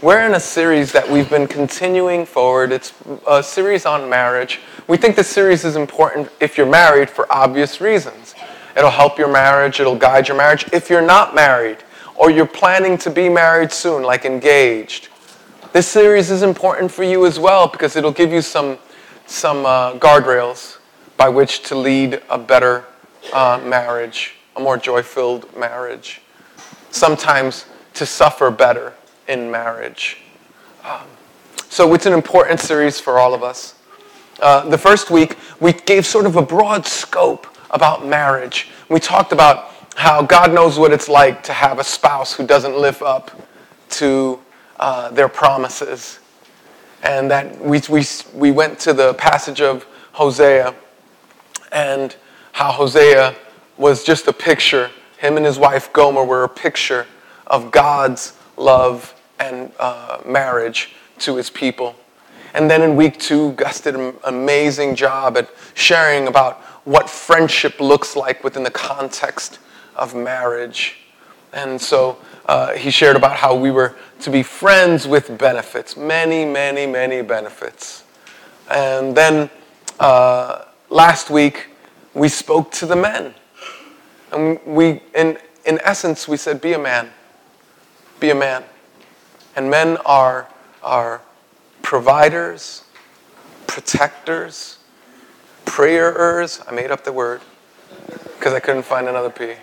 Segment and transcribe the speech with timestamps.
[0.00, 2.70] we're in a series that we've been continuing forward.
[2.70, 2.92] It's
[3.26, 4.60] a series on marriage.
[4.86, 8.36] We think this series is important if you're married for obvious reasons.
[8.76, 10.66] It'll help your marriage, it'll guide your marriage.
[10.72, 11.78] If you're not married
[12.14, 15.08] or you're planning to be married soon, like engaged,
[15.72, 18.78] this series is important for you as well because it'll give you some,
[19.26, 20.78] some uh, guardrails
[21.16, 22.84] by which to lead a better
[23.32, 26.20] uh, marriage, a more joy filled marriage.
[26.90, 28.94] Sometimes to suffer better
[29.28, 30.18] in marriage.
[30.84, 31.06] Um,
[31.68, 33.74] so it's an important series for all of us.
[34.40, 38.68] Uh, the first week, we gave sort of a broad scope about marriage.
[38.88, 42.76] We talked about how God knows what it's like to have a spouse who doesn't
[42.76, 43.30] live up
[43.90, 44.40] to
[44.78, 46.20] uh, their promises.
[47.02, 50.74] And that we, we, we went to the passage of Hosea
[51.72, 52.16] and
[52.52, 53.34] how Hosea
[53.76, 57.06] was just a picture, him and his wife Gomer were a picture
[57.46, 61.94] of God's love and uh, marriage to his people.
[62.54, 67.80] And then in week two, Gus did an amazing job at sharing about what friendship
[67.80, 69.58] looks like within the context
[69.94, 70.96] of marriage.
[71.52, 76.44] And so uh, he shared about how we were to be friends with benefits, many,
[76.44, 78.04] many, many benefits.
[78.70, 79.50] And then
[80.00, 81.68] uh, last week,
[82.14, 83.34] we spoke to the men.
[84.32, 87.10] And we, in, in essence, we said, be a man.
[88.20, 88.64] Be a man.
[89.56, 90.48] And men are,
[90.82, 91.22] are
[91.82, 92.84] providers,
[93.66, 94.78] protectors,
[95.64, 96.60] prayerers.
[96.66, 97.40] I made up the word
[98.38, 99.54] because I couldn't find another P.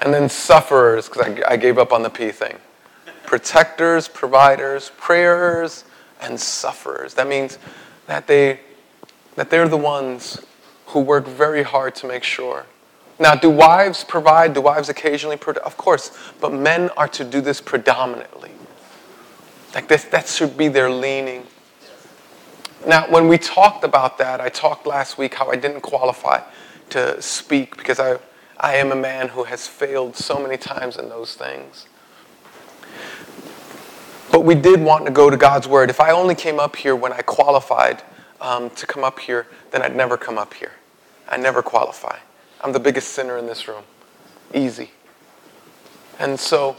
[0.00, 2.56] And then sufferers because I, I gave up on the P thing.
[3.26, 5.84] Protectors, providers, prayers,
[6.20, 7.14] and sufferers.
[7.14, 7.58] That means
[8.06, 8.60] that, they,
[9.36, 10.40] that they're the ones
[10.86, 12.64] who work very hard to make sure.
[13.18, 14.54] Now, do wives provide?
[14.54, 15.62] Do wives occasionally provide?
[15.62, 18.52] Of course, but men are to do this predominantly.
[19.74, 21.46] Like this, that should be their leaning.
[22.86, 26.42] Now, when we talked about that, I talked last week how I didn't qualify
[26.90, 28.18] to speak because I,
[28.56, 31.86] I am a man who has failed so many times in those things.
[34.30, 35.90] But we did want to go to God's Word.
[35.90, 38.02] If I only came up here when I qualified
[38.40, 40.72] um, to come up here, then I'd never come up here.
[41.28, 42.18] I never qualify.
[42.62, 43.82] I'm the biggest sinner in this room.
[44.54, 44.92] Easy.
[46.18, 46.76] And so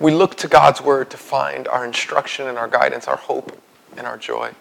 [0.00, 3.58] we look to God's Word to find our instruction and our guidance, our hope
[3.96, 4.52] and our joy.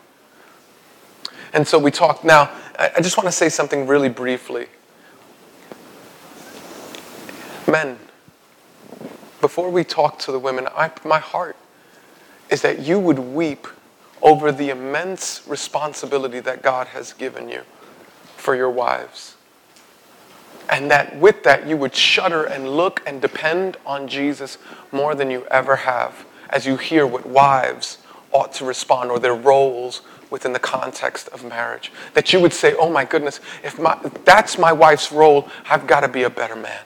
[1.53, 2.50] And so we talk now.
[2.78, 4.68] I just want to say something really briefly.
[7.68, 7.97] Men,
[9.41, 11.56] before we talk to the women, I, my heart
[12.50, 13.68] is that you would weep
[14.22, 17.62] over the immense responsibility that God has given you
[18.38, 19.34] for your wives.
[20.70, 24.58] And that with that, you would shudder and look and depend on Jesus
[24.92, 27.98] more than you ever have as you hear what wives
[28.31, 31.92] ought to respond or their roles within the context of marriage.
[32.14, 35.88] That you would say, oh my goodness, if, my, if that's my wife's role, I've
[35.88, 36.81] got to be a better man.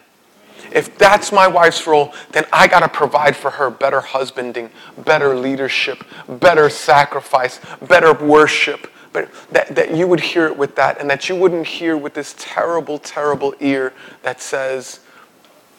[0.72, 4.70] If that's my wife's role, then I got to provide for her better husbanding,
[5.00, 8.92] better leadership, better sacrifice, better worship.
[9.12, 12.14] But that, that you would hear it with that, and that you wouldn't hear with
[12.14, 15.00] this terrible, terrible ear that says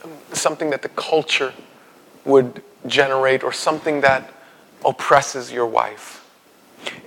[0.03, 1.53] um, something that the culture
[2.25, 4.33] would generate or something that
[4.85, 6.27] oppresses your wife.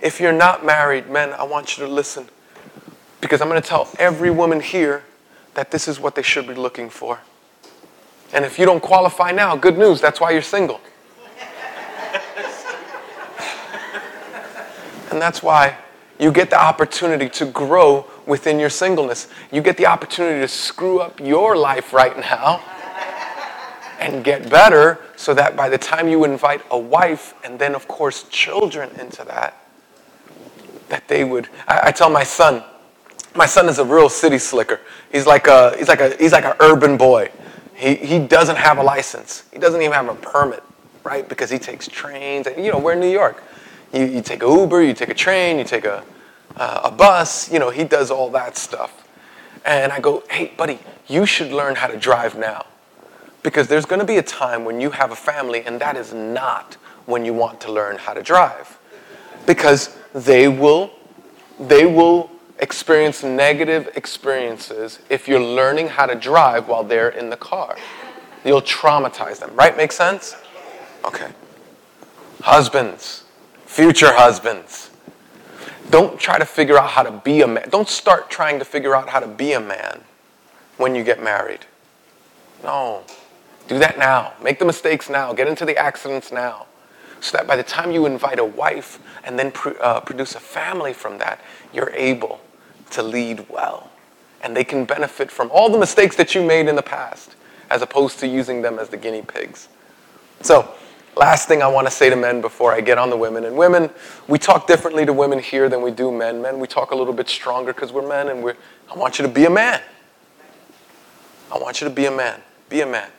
[0.02, 2.28] If you're not married, men, I want you to listen
[3.22, 5.04] because I'm going to tell every woman here
[5.56, 7.20] that this is what they should be looking for.
[8.34, 10.82] And if you don't qualify now, good news, that's why you're single.
[15.12, 15.78] and that's why
[16.20, 19.28] you get the opportunity to grow within your singleness.
[19.52, 22.62] You get the opportunity to screw up your life right now
[24.00, 27.88] and get better so that by the time you invite a wife and then, of
[27.88, 29.66] course, children into that,
[30.90, 31.48] that they would.
[31.68, 32.64] I, I tell my son,
[33.36, 34.82] my son is a real city slicker.
[35.12, 37.32] He's like a, he's like a, he's like an urban boy.
[37.76, 39.46] He, he doesn't have a license.
[39.52, 40.64] He doesn't even have a permit,
[41.04, 41.28] right?
[41.28, 42.46] Because he takes trains.
[42.48, 43.44] And, you know, we're in New York.
[43.94, 46.04] You, you take a Uber, you take a train, you take a,
[46.58, 47.52] uh, a bus.
[47.52, 49.08] You know, he does all that stuff.
[49.66, 52.66] And I go, hey, buddy, you should learn how to drive now.
[53.44, 56.14] Because there's going to be a time when you have a family, and that is
[56.14, 56.76] not
[57.06, 58.78] when you want to learn how to drive.
[59.46, 60.92] Because they will,
[61.60, 67.38] they will experience negative experiences if you're learning how to drive while they're in the
[67.38, 67.76] car.
[68.46, 69.76] You'll traumatize them, right?
[69.76, 70.36] Make sense?
[71.06, 71.30] Okay.
[72.42, 73.23] Husbands,
[73.74, 74.92] future husbands,
[75.90, 77.68] don't try to figure out how to be a man.
[77.70, 80.02] Don't start trying to figure out how to be a man
[80.78, 81.66] when you get married.
[82.64, 83.04] No.
[83.68, 84.34] Do that now.
[84.44, 85.34] Make the mistakes now.
[85.34, 86.68] Get into the accidents now
[87.20, 90.40] so that by the time you invite a wife and then pr- uh, produce a
[90.40, 91.42] family from that,
[91.74, 92.42] you're able
[92.92, 93.90] to lead well.
[94.44, 97.36] And they can benefit from all the mistakes that you made in the past,
[97.72, 99.68] as opposed to using them as the guinea pigs.
[100.42, 100.76] So,
[101.16, 103.46] last thing I want to say to men before I get on the women.
[103.46, 103.90] And women,
[104.28, 106.42] we talk differently to women here than we do men.
[106.42, 108.56] Men, we talk a little bit stronger because we're men, and we're,
[108.92, 109.82] I want you to be a man.
[111.52, 112.42] I want you to be a man.
[112.70, 113.10] Be a man.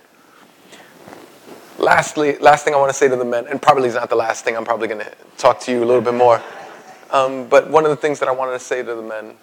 [1.78, 4.16] Lastly, last thing I want to say to the men, and probably is not the
[4.16, 6.42] last thing, I'm probably going to talk to you a little bit more.
[7.10, 9.34] Um, but one of the things that I wanted to say to the men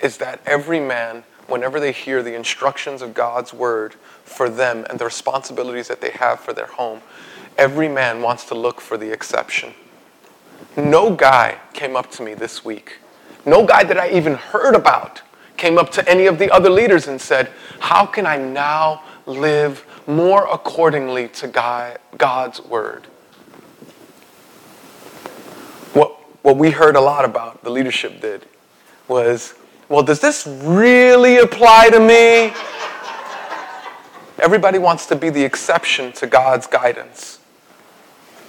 [0.00, 3.94] is that every man, whenever they hear the instructions of God's word
[4.24, 7.00] for them and the responsibilities that they have for their home,
[7.58, 9.74] every man wants to look for the exception.
[10.76, 12.98] No guy came up to me this week,
[13.44, 15.22] no guy that I even heard about
[15.58, 17.50] came up to any of the other leaders and said,
[17.80, 21.48] How can I now live more accordingly to
[22.16, 23.06] God's word?
[25.92, 26.12] What,
[26.42, 28.46] what we heard a lot about, the leadership did,
[29.08, 29.54] was,
[29.88, 32.54] Well, does this really apply to me?
[34.38, 37.37] Everybody wants to be the exception to God's guidance.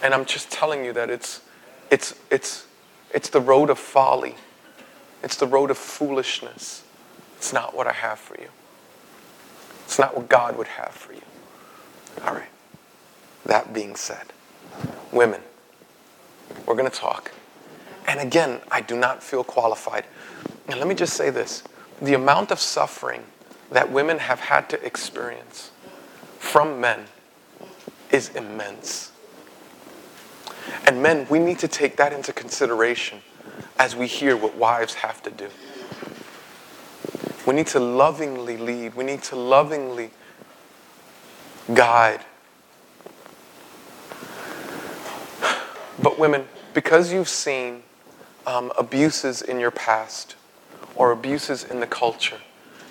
[0.02, 1.42] And I'm just telling you that it's,
[1.92, 2.66] it's, it's,
[3.14, 4.36] it's the road of folly.
[5.24, 6.84] It's the road of foolishness.
[7.38, 8.50] It's not what I have for you.
[9.86, 11.22] It's not what God would have for you.
[12.26, 12.50] All right.
[13.46, 14.34] That being said,
[15.12, 15.42] women,
[16.66, 17.32] we're going to talk.
[18.08, 20.06] And again, I do not feel qualified.
[20.68, 21.64] And let me just say this
[22.02, 23.24] the amount of suffering
[23.72, 25.72] that women have had to experience
[26.38, 27.06] from men
[28.12, 29.12] is immense.
[30.86, 33.22] And men, we need to take that into consideration
[33.78, 35.50] as we hear what wives have to do.
[37.46, 38.96] We need to lovingly lead.
[38.96, 40.12] We need to lovingly
[41.74, 42.22] guide.
[46.02, 47.84] But, women, because you've seen
[48.46, 50.36] um, abuses in your past
[50.96, 52.40] or abuses in the culture,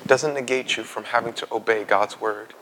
[0.06, 2.54] doesn't negate you from having to obey God's word.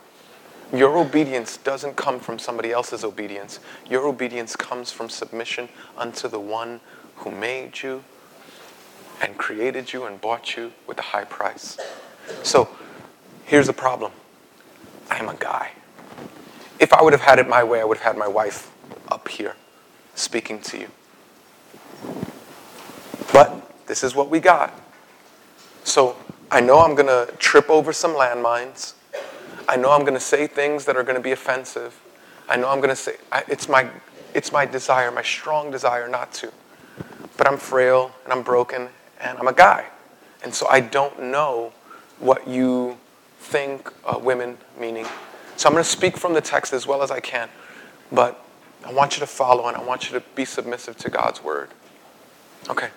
[0.73, 3.59] Your obedience doesn't come from somebody else's obedience.
[3.89, 6.81] Your obedience comes from submission unto the one
[7.17, 8.03] who made you,
[9.21, 11.77] and created you and bought you with a high price.
[12.43, 12.69] So
[13.45, 14.11] here's the problem
[15.09, 15.71] I'm a guy.
[16.79, 18.71] If I would have had it my way, I would have had my wife
[19.09, 19.55] up here
[20.15, 20.87] speaking to you.
[23.33, 24.79] But this is what we got.
[25.83, 26.15] So
[26.51, 28.93] I know I'm going to trip over some landmines.
[29.67, 31.99] I know I'm going to say things that are going to be offensive.
[32.47, 33.15] I know I'm going to say,
[33.47, 33.89] it's my,
[34.33, 36.51] it's my desire, my strong desire not to.
[37.35, 39.85] But I'm frail and I'm broken and I'm a guy.
[40.43, 41.73] And so I don't know
[42.19, 42.97] what you
[43.39, 45.05] think uh, women meaning.
[45.57, 47.49] So I'm going to speak from the text as well as I can,
[48.11, 48.43] but
[48.85, 51.69] I want you to follow and I want you to be submissive to God's word.
[52.69, 52.89] Okay.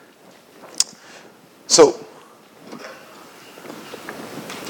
[1.67, 2.05] So,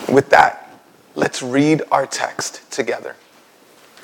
[0.08, 0.69] with that,
[1.14, 3.16] let's read our text together.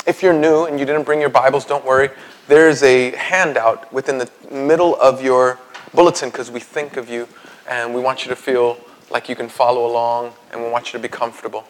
[0.06, 2.10] If you're new and you didn't bring your Bibles, don't worry.
[2.48, 5.58] There's a handout within the middle of your
[5.94, 7.28] bulletin because we think of you
[7.68, 8.78] and we want you to feel
[9.10, 11.64] like you can follow along and we want you to be comfortable.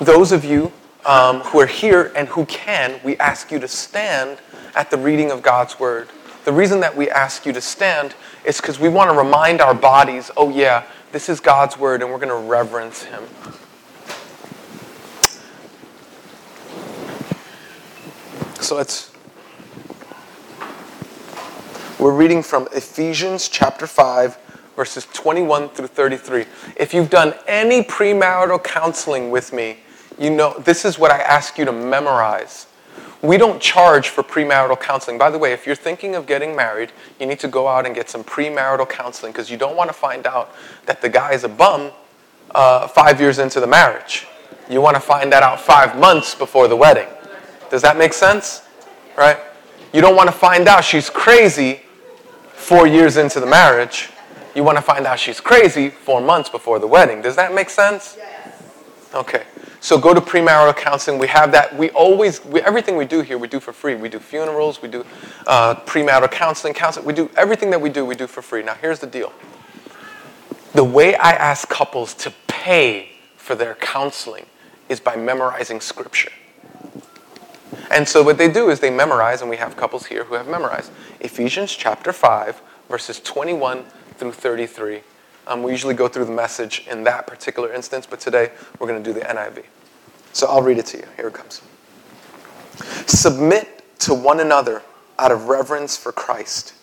[0.00, 0.72] Those of you
[1.04, 4.38] um, who are here and who can, we ask you to stand
[4.74, 6.08] at the reading of God's word.
[6.44, 9.74] The reason that we ask you to stand is because we want to remind our
[9.74, 13.24] bodies oh, yeah, this is God's word and we're going to reverence Him.
[18.60, 19.12] So let's
[21.98, 24.38] we're reading from Ephesians chapter 5,
[24.76, 26.44] verses 21 through 33.
[26.76, 29.78] If you've done any premarital counseling with me,
[30.18, 32.66] you know this is what I ask you to memorize.
[33.22, 35.16] We don't charge for premarital counseling.
[35.16, 37.94] By the way, if you're thinking of getting married, you need to go out and
[37.94, 41.44] get some premarital counseling because you don't want to find out that the guy is
[41.44, 41.92] a bum
[42.54, 44.26] uh, five years into the marriage.
[44.68, 47.08] You want to find that out five months before the wedding.
[47.70, 48.62] Does that make sense?
[49.16, 49.38] Right?
[49.92, 51.80] You don't want to find out she's crazy
[52.52, 54.10] four years into the marriage.
[54.54, 57.22] You want to find out she's crazy four months before the wedding.
[57.22, 58.16] Does that make sense?
[58.18, 58.62] Yes.
[59.14, 59.44] Okay.
[59.80, 61.18] So go to premarital counseling.
[61.18, 61.76] We have that.
[61.76, 63.94] We always, we, everything we do here, we do for free.
[63.94, 65.04] We do funerals, we do
[65.46, 67.06] uh, premarital counseling, counseling.
[67.06, 68.62] We do everything that we do, we do for free.
[68.62, 69.32] Now, here's the deal
[70.72, 74.46] the way I ask couples to pay for their counseling
[74.88, 76.32] is by memorizing scripture.
[77.90, 80.48] And so what they do is they memorize, and we have couples here who have
[80.48, 80.90] memorized
[81.20, 83.84] Ephesians chapter 5, verses 21
[84.16, 85.00] through 33.
[85.46, 89.02] Um, we usually go through the message in that particular instance, but today we're going
[89.02, 89.64] to do the NIV.
[90.32, 91.04] So I'll read it to you.
[91.16, 91.62] Here it comes.
[93.06, 94.82] Submit to one another
[95.18, 96.74] out of reverence for Christ.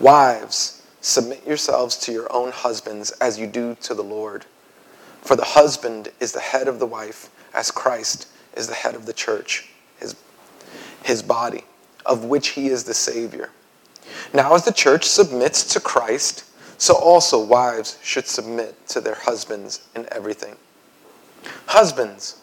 [0.00, 4.46] Wives, submit yourselves to your own husbands as you do to the Lord.
[5.20, 9.06] For the husband is the head of the wife, as Christ is the head of
[9.06, 9.68] the church,
[11.04, 11.64] his, body,
[12.04, 13.50] of which he is the Savior.
[14.32, 16.44] Now, as the church submits to Christ,
[16.78, 20.56] so also wives should submit to their husbands in everything.
[21.66, 22.40] Husbands,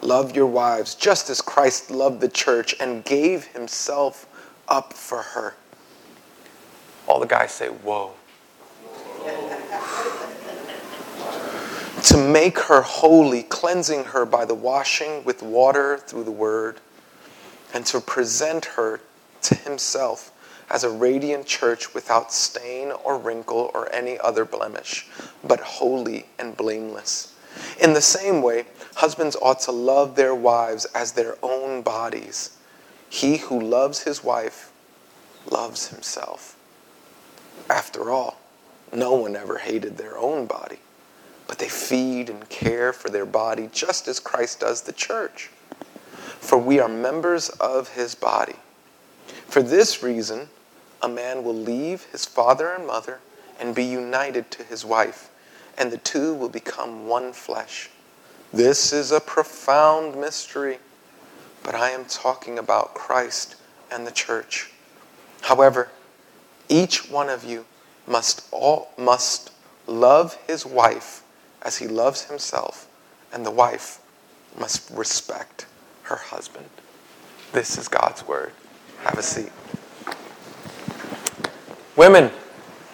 [0.00, 4.26] love your wives just as Christ loved the church and gave himself
[4.68, 5.54] up for her.
[7.06, 8.12] All the guys say, Whoa.
[12.04, 16.80] to make her holy, cleansing her by the washing with water through the word,
[17.74, 19.00] and to present her
[19.42, 20.30] to himself
[20.70, 25.06] as a radiant church without stain or wrinkle or any other blemish,
[25.42, 27.34] but holy and blameless.
[27.80, 28.64] In the same way,
[28.96, 32.56] husbands ought to love their wives as their own bodies.
[33.10, 34.72] He who loves his wife
[35.50, 36.56] loves himself.
[37.68, 38.40] After all,
[38.92, 40.78] no one ever hated their own body,
[41.46, 45.50] but they feed and care for their body just as Christ does the church.
[46.40, 48.56] For we are members of his body.
[49.46, 50.48] For this reason,
[51.02, 53.20] a man will leave his father and mother
[53.60, 55.30] and be united to his wife,
[55.78, 57.90] and the two will become one flesh.
[58.52, 60.78] This is a profound mystery,
[61.62, 63.56] but I am talking about Christ
[63.90, 64.70] and the church.
[65.42, 65.90] However,
[66.68, 67.64] each one of you
[68.06, 69.50] must all must
[69.86, 71.22] love his wife
[71.62, 72.88] as he loves himself,
[73.32, 74.00] and the wife
[74.58, 75.66] must respect
[76.04, 76.66] her husband.
[77.52, 78.52] This is God's word.
[79.02, 79.50] Have a seat.
[81.96, 82.30] Women,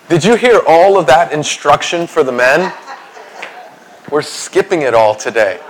[0.08, 2.72] did you hear all of that instruction for the men?
[4.10, 5.60] We're skipping it all today.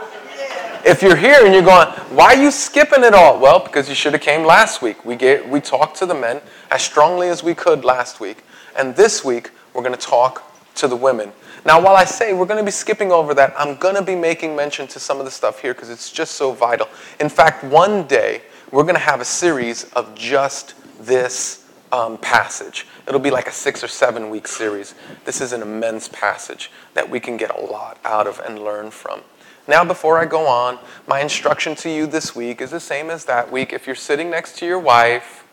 [0.85, 3.38] If you're here and you're going, why are you skipping it all?
[3.38, 5.04] Well, because you should have came last week.
[5.04, 8.44] We, gave, we talked to the men as strongly as we could last week.
[8.78, 10.42] And this week, we're going to talk
[10.76, 11.32] to the women.
[11.64, 14.14] Now, while I say we're going to be skipping over that, I'm going to be
[14.14, 16.88] making mention to some of the stuff here because it's just so vital.
[17.20, 22.86] In fact, one day, we're going to have a series of just this um, passage.
[23.06, 24.94] It'll be like a six or seven week series.
[25.24, 28.90] This is an immense passage that we can get a lot out of and learn
[28.90, 29.22] from.
[29.68, 33.24] Now, before I go on, my instruction to you this week is the same as
[33.26, 33.72] that week.
[33.72, 35.46] If you're sitting next to your wife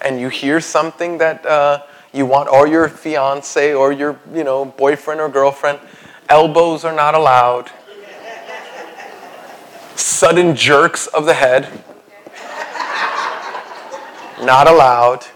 [0.00, 1.82] and you hear something that uh,
[2.14, 5.80] you want, or your fiance, or your you know boyfriend or girlfriend,
[6.28, 7.70] elbows are not allowed.
[9.96, 11.68] Sudden jerks of the head,
[14.40, 15.26] not allowed.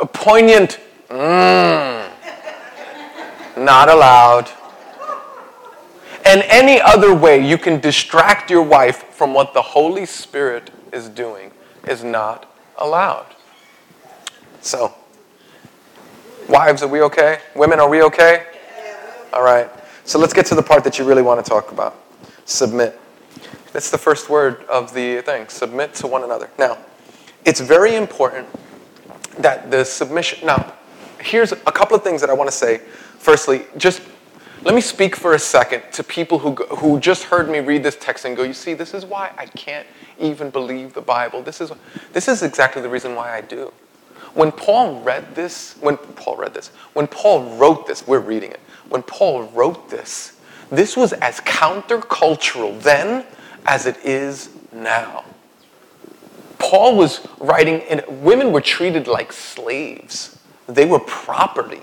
[0.00, 0.78] a poignant,
[1.08, 2.10] mmm,
[3.56, 4.48] not allowed.
[6.24, 11.08] And any other way you can distract your wife from what the Holy Spirit is
[11.08, 11.50] doing
[11.86, 12.49] is not
[12.80, 13.26] allowed.
[14.60, 14.94] So,
[16.48, 17.40] wives, are we okay?
[17.54, 18.46] Women, are we okay?
[19.32, 19.70] All right.
[20.04, 21.96] So let's get to the part that you really want to talk about
[22.44, 22.98] submit.
[23.72, 26.50] That's the first word of the thing submit to one another.
[26.58, 26.78] Now,
[27.44, 28.48] it's very important
[29.38, 30.44] that the submission.
[30.44, 30.74] Now,
[31.20, 32.78] here's a couple of things that I want to say.
[33.18, 34.02] Firstly, just
[34.62, 37.96] let me speak for a second to people who, who just heard me read this
[37.96, 39.86] text and go, you see, this is why I can't
[40.18, 41.42] even believe the Bible.
[41.42, 41.72] This is,
[42.12, 43.72] this is exactly the reason why I do.
[44.34, 48.60] When Paul read this, when Paul read this, when Paul wrote this, we're reading it.
[48.88, 50.38] When Paul wrote this,
[50.70, 53.24] this was as countercultural then
[53.66, 55.24] as it is now.
[56.58, 60.38] Paul was writing, and women were treated like slaves,
[60.68, 61.80] they were property.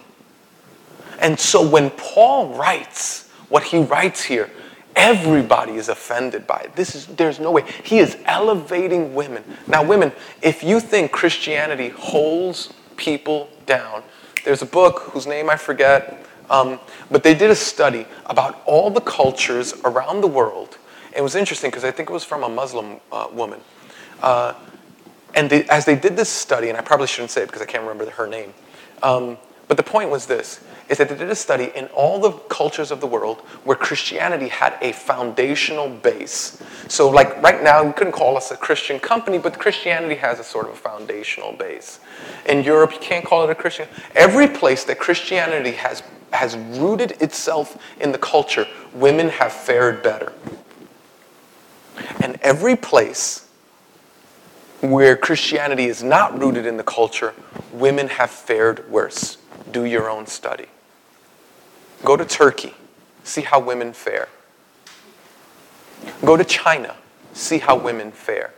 [1.19, 4.49] And so when Paul writes what he writes here,
[4.95, 6.75] everybody is offended by it.
[6.75, 7.63] This is, there's no way.
[7.83, 9.43] He is elevating women.
[9.67, 14.03] Now, women, if you think Christianity holds people down,
[14.43, 16.79] there's a book whose name I forget, um,
[17.11, 20.77] but they did a study about all the cultures around the world.
[21.15, 23.59] It was interesting because I think it was from a Muslim uh, woman.
[24.21, 24.53] Uh,
[25.35, 27.65] and they, as they did this study, and I probably shouldn't say it because I
[27.65, 28.53] can't remember her name,
[29.03, 32.31] um, but the point was this, is that they did a study in all the
[32.31, 36.61] cultures of the world where Christianity had a foundational base.
[36.87, 40.43] So like right now, we couldn't call us a Christian company, but Christianity has a
[40.43, 41.99] sort of a foundational base.
[42.45, 43.87] In Europe, you can't call it a Christian.
[44.15, 50.31] Every place that Christianity has, has rooted itself in the culture, women have fared better.
[52.21, 53.47] And every place
[54.81, 57.33] where Christianity is not rooted in the culture,
[57.73, 59.37] women have fared worse.
[59.71, 60.67] Do your own study.
[62.03, 62.73] Go to Turkey,
[63.23, 64.29] see how women fare.
[66.23, 66.95] Go to China,
[67.33, 68.53] see how women fare.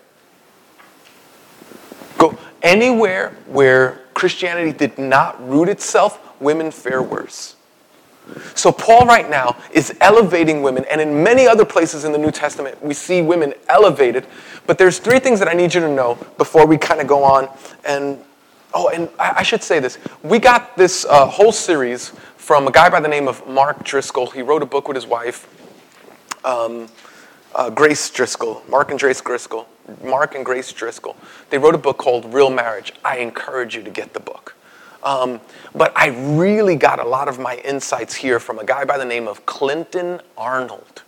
[2.17, 7.55] Go anywhere where Christianity did not root itself, women fare worse.
[8.55, 12.31] So, Paul right now is elevating women, and in many other places in the New
[12.31, 14.25] Testament, we see women elevated.
[14.67, 17.23] But there's three things that I need you to know before we kind of go
[17.23, 17.49] on.
[17.85, 18.19] And,
[18.73, 19.97] oh, and I, should say this.
[20.21, 24.31] We got this uh, whole series from a guy by the name of Mark Driscoll.
[24.31, 25.45] He wrote a book with his wife,
[26.43, 26.87] um,
[27.53, 29.67] uh, Grace Driscoll, Mark and Grace Driscoll.
[30.03, 31.15] Mark and Grace Driscoll.
[31.49, 32.93] They wrote a book called Real Marriage.
[33.03, 34.55] I encourage you to get the book.
[35.03, 35.41] Um,
[35.75, 39.05] but I really got a lot of my insights here from a guy by the
[39.05, 41.03] name of Clinton Arnold.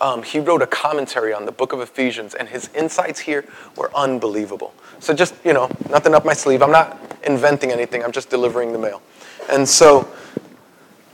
[0.00, 3.44] Um, he wrote a commentary on the book of Ephesians, and his insights here
[3.76, 4.74] were unbelievable.
[4.98, 6.60] So, just, you know, nothing up my sleeve.
[6.60, 9.00] I'm not inventing anything, I'm just delivering the mail.
[9.50, 10.08] And so,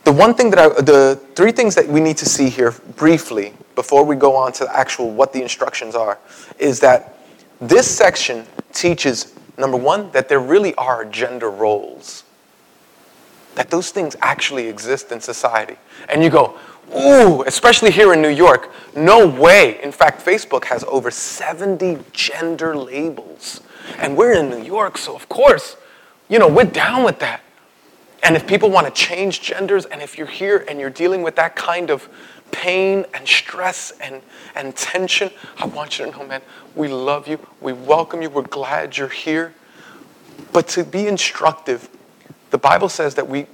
[0.09, 3.53] the one thing that I, the three things that we need to see here briefly
[3.75, 6.19] before we go on to the actual what the instructions are
[6.59, 7.19] is that
[7.61, 12.23] this section teaches Number one, that there really are gender roles.
[13.57, 15.77] That those things actually exist in society.
[16.09, 16.57] And you go,
[16.97, 19.83] ooh, especially here in New York, no way.
[19.83, 23.61] In fact, Facebook has over 70 gender labels.
[23.99, 25.77] And we're in New York, so of course,
[26.29, 27.41] you know, we're down with that.
[28.23, 31.37] And if people want to change genders, and if you're here and you're dealing with
[31.37, 32.09] that kind of
[32.51, 34.23] pain and stress and,
[34.55, 36.43] and tension, I want you to know, man,
[36.75, 37.39] we love you.
[37.61, 38.31] We welcome you.
[38.31, 39.55] We're glad you're here.
[40.53, 41.89] But to be instructive,
[42.51, 43.47] the Bible says that we,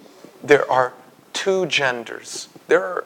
[0.42, 0.92] there are
[1.33, 2.49] two genders.
[2.68, 3.04] There are,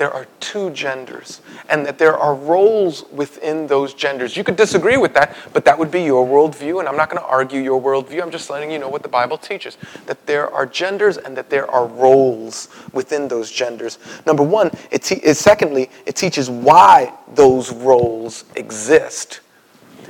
[0.00, 4.34] there are two genders, and that there are roles within those genders.
[4.34, 7.22] You could disagree with that, but that would be your worldview, and I'm not going
[7.22, 8.22] to argue your worldview.
[8.22, 9.76] I'm just letting you know what the Bible teaches
[10.06, 13.98] that there are genders and that there are roles within those genders.
[14.24, 19.40] Number one, it te- secondly, it teaches why those roles exist.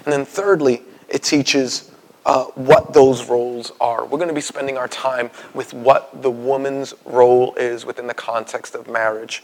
[0.04, 1.90] And then thirdly, it teaches
[2.26, 4.04] uh, what those roles are.
[4.04, 8.14] We're going to be spending our time with what the woman's role is within the
[8.14, 9.42] context of marriage.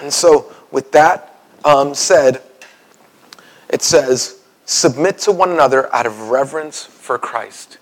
[0.00, 2.42] And so, with that um, said,
[3.68, 7.78] it says, submit to one another out of reverence for Christ.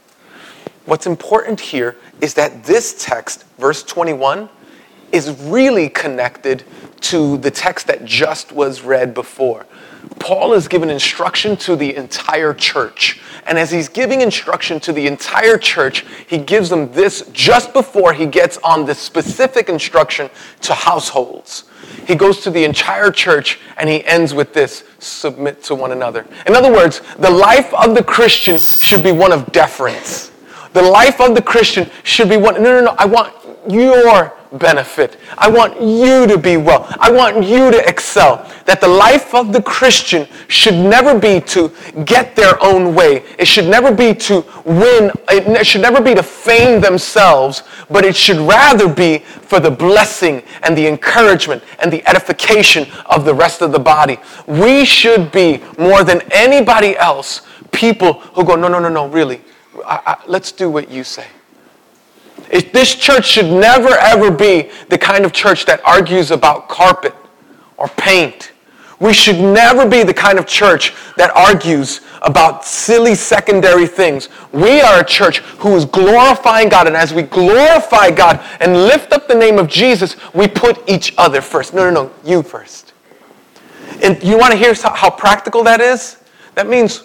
[0.84, 4.48] What's important here is that this text, verse 21,
[5.12, 6.64] is really connected
[7.00, 9.66] to the text that just was read before.
[10.18, 13.20] Paul is giving instruction to the entire church.
[13.46, 18.12] And as he's giving instruction to the entire church, he gives them this just before
[18.12, 20.30] he gets on the specific instruction
[20.62, 21.64] to households.
[22.06, 26.26] He goes to the entire church and he ends with this submit to one another.
[26.46, 30.30] In other words, the life of the Christian should be one of deference.
[30.72, 33.34] The life of the Christian should be one, no, no, no, I want
[33.68, 35.18] your benefit.
[35.36, 36.86] I want you to be well.
[36.98, 38.48] I want you to excel.
[38.64, 41.72] That the life of the Christian should never be to
[42.04, 43.24] get their own way.
[43.38, 45.10] It should never be to win.
[45.28, 50.42] It should never be to fame themselves, but it should rather be for the blessing
[50.62, 54.18] and the encouragement and the edification of the rest of the body.
[54.46, 59.40] We should be more than anybody else people who go, no, no, no, no, really.
[59.86, 61.26] I, I, let's do what you say.
[62.50, 67.14] It, this church should never ever be the kind of church that argues about carpet
[67.76, 68.52] or paint.
[69.00, 74.28] We should never be the kind of church that argues about silly secondary things.
[74.52, 79.12] We are a church who is glorifying God, and as we glorify God and lift
[79.12, 81.74] up the name of Jesus, we put each other first.
[81.74, 82.92] No, no, no, you first.
[84.02, 86.18] And you want to hear how practical that is?
[86.56, 87.04] That means,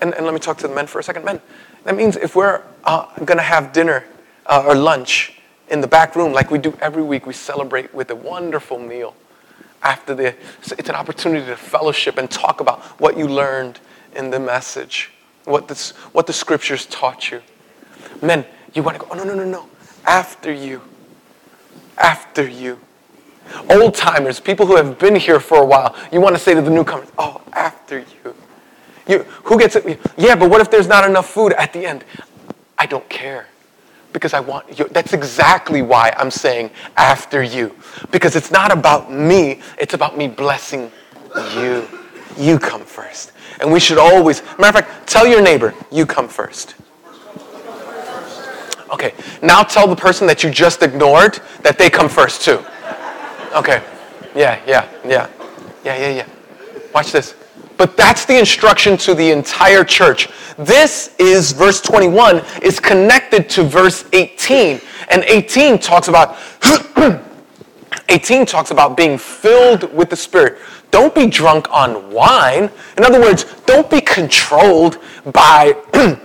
[0.00, 1.26] and, and let me talk to the men for a second.
[1.26, 1.40] Men,
[1.84, 4.04] that means if we're uh, going to have dinner
[4.48, 5.36] uh, or lunch
[5.68, 7.26] in the back room like we do every week.
[7.26, 9.14] We celebrate with a wonderful meal.
[9.82, 13.78] After the, it's an opportunity to fellowship and talk about what you learned
[14.14, 15.10] in the message,
[15.44, 17.42] what, this, what the scriptures taught you.
[18.22, 19.68] Men, you want to go, oh, no, no, no, no.
[20.06, 20.82] After you.
[21.98, 22.80] After you.
[23.70, 26.62] Old timers, people who have been here for a while, you want to say to
[26.62, 28.34] the newcomers, oh, after you.
[29.06, 30.00] You, who gets it?
[30.16, 32.04] Yeah, but what if there's not enough food at the end?
[32.76, 33.46] I don't care
[34.16, 34.88] because I want you.
[34.92, 37.76] That's exactly why I'm saying after you.
[38.10, 40.90] Because it's not about me, it's about me blessing
[41.54, 41.86] you.
[42.38, 43.32] You come first.
[43.60, 46.76] And we should always, matter of fact, tell your neighbor, you come first.
[48.90, 52.64] Okay, now tell the person that you just ignored that they come first too.
[53.54, 53.82] Okay,
[54.34, 55.28] yeah, yeah, yeah,
[55.84, 56.26] yeah, yeah, yeah.
[56.94, 57.34] Watch this.
[57.76, 60.28] But that's the instruction to the entire church.
[60.56, 64.80] This is verse 21 is connected to verse 18.
[65.08, 66.36] And 18 talks about
[68.08, 70.58] 18 talks about being filled with the Spirit.
[70.90, 72.70] Don't be drunk on wine.
[72.96, 74.98] In other words, don't be controlled
[75.32, 75.74] by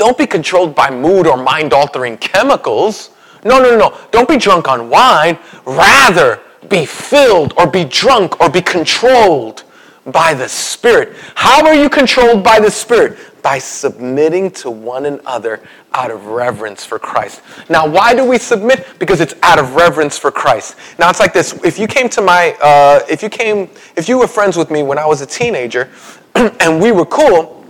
[0.00, 3.10] Don't be controlled by mood or mind altering chemicals.
[3.44, 3.94] No, no, no.
[4.10, 5.38] Don't be drunk on wine.
[5.66, 9.64] Rather, be filled or be drunk or be controlled
[10.10, 11.16] by the Spirit.
[11.34, 13.18] How are you controlled by the Spirit?
[13.42, 15.60] By submitting to one another
[15.92, 17.40] out of reverence for Christ.
[17.68, 18.86] Now, why do we submit?
[18.98, 20.76] Because it's out of reverence for Christ.
[20.98, 21.52] Now, it's like this.
[21.64, 24.82] If you came to my, uh, if you came, if you were friends with me
[24.82, 25.88] when I was a teenager,
[26.34, 27.64] and we were cool,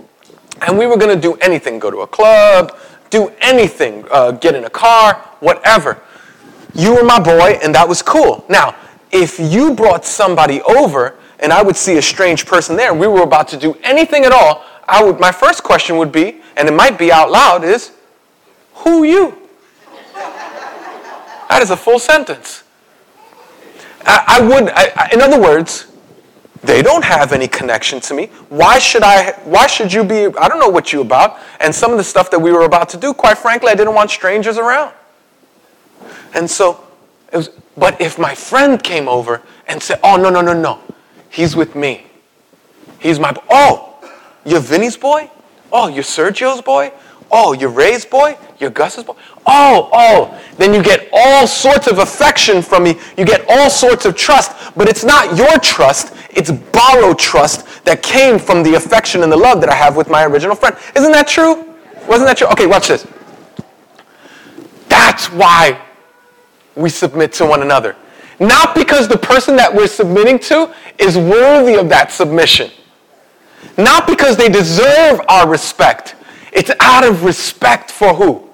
[0.67, 2.77] and we were going to do anything, go to a club,
[3.09, 6.01] do anything, uh, get in a car, whatever.
[6.73, 8.45] You were my boy, and that was cool.
[8.49, 8.75] Now,
[9.11, 13.07] if you brought somebody over and I would see a strange person there, and we
[13.07, 16.67] were about to do anything at all, I would, my first question would be, and
[16.67, 17.91] it might be out loud, is,
[18.75, 19.37] who you?
[21.49, 22.63] That is a full sentence.
[24.05, 25.87] I, I would, I, in other words,
[26.63, 28.27] they don't have any connection to me.
[28.49, 31.39] Why should I, why should you be, I don't know what you're about.
[31.59, 33.95] And some of the stuff that we were about to do, quite frankly, I didn't
[33.95, 34.93] want strangers around.
[36.33, 36.85] And so,
[37.33, 40.79] was, but if my friend came over and said, oh, no, no, no, no,
[41.31, 42.05] he's with me.
[42.99, 43.97] He's my, oh,
[44.45, 45.29] you're Vinny's boy?
[45.71, 46.91] Oh, you're Sergio's boy?
[47.31, 48.37] Oh, you're Ray's boy?
[48.59, 49.15] You're Gus's boy?
[49.47, 50.41] Oh, oh.
[50.57, 52.99] Then you get all sorts of affection from me.
[53.17, 54.51] You get all sorts of trust.
[54.75, 59.37] But it's not your trust, it's borrowed trust that came from the affection and the
[59.37, 60.75] love that I have with my original friend.
[60.95, 61.73] Isn't that true?
[62.07, 62.47] Wasn't that true?
[62.47, 63.07] Okay, watch this.
[64.89, 65.79] That's why
[66.75, 67.95] we submit to one another.
[68.41, 72.69] Not because the person that we're submitting to is worthy of that submission.
[73.77, 76.15] Not because they deserve our respect
[76.51, 78.47] it's out of respect for who?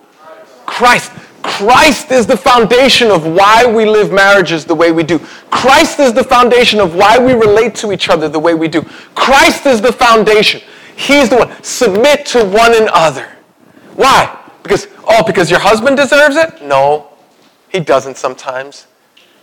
[0.66, 1.12] Christ.
[1.42, 5.20] Christ is the foundation of why we live marriages the way we do.
[5.50, 8.82] Christ is the foundation of why we relate to each other the way we do.
[9.16, 10.62] Christ is the foundation.
[10.96, 11.64] He's the one.
[11.64, 13.30] Submit to one another.
[13.96, 14.38] Why?
[14.62, 16.62] Because, oh, because your husband deserves it?
[16.62, 17.10] No,
[17.70, 18.88] he doesn't sometimes.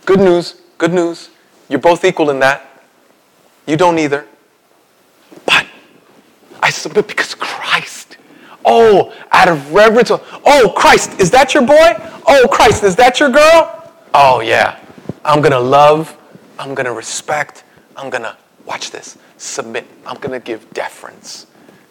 [0.05, 1.29] Good news, good news.
[1.67, 2.83] You're both equal in that.
[3.65, 4.27] You don't either.
[5.45, 5.65] But
[6.61, 8.05] I submit because Christ
[8.65, 10.09] Oh, out of reverence.
[10.11, 11.93] Oh, Christ, is that your boy?
[12.27, 13.93] Oh, Christ, is that your girl?
[14.15, 14.79] Oh, yeah.
[15.23, 16.17] I'm going to love.
[16.57, 17.63] I'm going to respect.
[17.95, 19.85] I'm going to, watch this, submit.
[20.05, 21.45] I'm going to give deference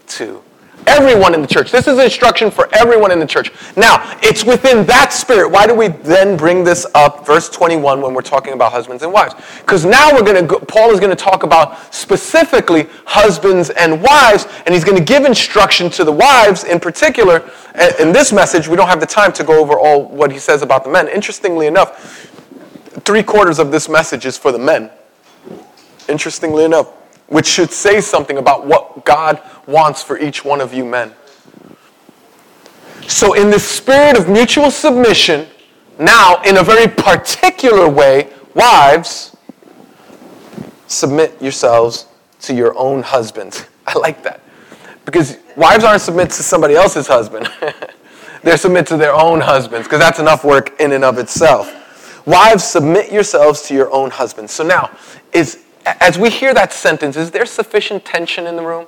[0.08, 0.42] to
[0.86, 1.70] Everyone in the church.
[1.70, 3.50] This is instruction for everyone in the church.
[3.76, 5.50] Now, it's within that spirit.
[5.50, 9.12] Why do we then bring this up, verse 21, when we're talking about husbands and
[9.12, 9.34] wives?
[9.60, 14.46] Because now we're going to, Paul is going to talk about specifically husbands and wives,
[14.66, 17.50] and he's going to give instruction to the wives in particular.
[17.98, 20.62] In this message, we don't have the time to go over all what he says
[20.62, 21.08] about the men.
[21.08, 22.28] Interestingly enough,
[23.04, 24.90] three quarters of this message is for the men.
[26.08, 26.88] Interestingly enough
[27.34, 31.12] which should say something about what God wants for each one of you men.
[33.08, 35.48] So, in the spirit of mutual submission,
[35.98, 39.36] now in a very particular way, wives,
[40.86, 42.06] submit yourselves
[42.42, 43.66] to your own husbands.
[43.88, 44.40] I like that.
[45.04, 47.48] Because wives aren't submit to somebody else's husband.
[48.44, 52.28] They're submit to their own husbands, because that's enough work in and of itself.
[52.28, 54.52] Wives, submit yourselves to your own husbands.
[54.52, 54.96] So now,
[55.32, 58.86] is as we hear that sentence, is there sufficient tension in the room?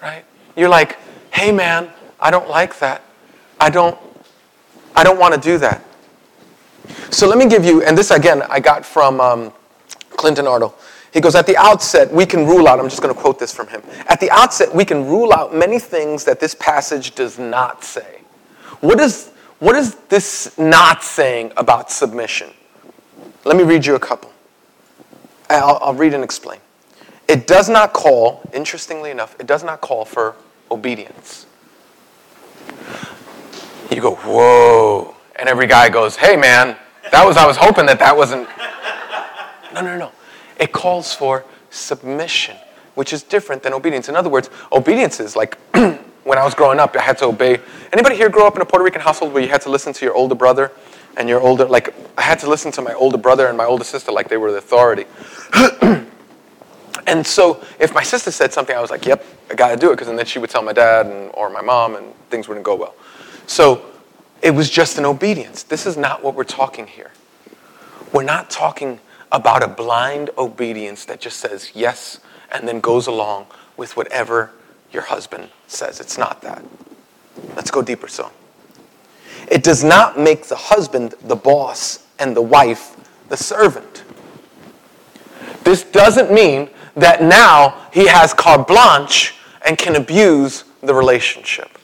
[0.00, 0.24] Right?
[0.56, 0.98] You're like,
[1.32, 3.02] hey man, I don't like that.
[3.58, 3.98] I don't,
[4.94, 5.84] I don't want to do that.
[7.10, 9.52] So let me give you, and this again I got from um,
[10.10, 10.74] Clinton Arnold.
[11.12, 13.52] He goes, at the outset, we can rule out, I'm just going to quote this
[13.52, 13.82] from him.
[14.06, 18.20] At the outset, we can rule out many things that this passage does not say.
[18.80, 22.50] What is, what is this not saying about submission?
[23.44, 24.32] Let me read you a couple.
[25.56, 26.60] I'll, I'll read and explain.
[27.28, 30.34] It does not call, interestingly enough, it does not call for
[30.70, 31.46] obedience.
[33.90, 35.14] You go, whoa.
[35.36, 36.76] And every guy goes, hey man,
[37.10, 38.48] that was, I was hoping that that wasn't.
[39.72, 40.10] No, no, no.
[40.58, 42.56] It calls for submission,
[42.96, 44.08] which is different than obedience.
[44.08, 47.60] In other words, obedience is like when I was growing up, I had to obey.
[47.92, 50.04] Anybody here grow up in a Puerto Rican household where you had to listen to
[50.04, 50.72] your older brother
[51.16, 53.84] and your older, like, I had to listen to my older brother and my older
[53.84, 55.04] sister like they were the authority.
[57.06, 59.90] and so if my sister said something, I was like, yep, I got to do
[59.90, 62.64] it, because then she would tell my dad and, or my mom, and things wouldn't
[62.64, 62.94] go well.
[63.46, 63.84] So
[64.42, 65.62] it was just an obedience.
[65.64, 67.10] This is not what we're talking here.
[68.12, 69.00] We're not talking
[69.32, 72.20] about a blind obedience that just says yes
[72.50, 73.46] and then goes along
[73.76, 74.50] with whatever
[74.92, 76.00] your husband says.
[76.00, 76.64] It's not that.
[77.54, 78.30] Let's go deeper so.
[79.48, 82.96] It does not make the husband the boss and the wife
[83.28, 84.04] the servant.
[85.64, 89.34] This doesn't mean that now he has carte blanche
[89.66, 91.78] and can abuse the relationship.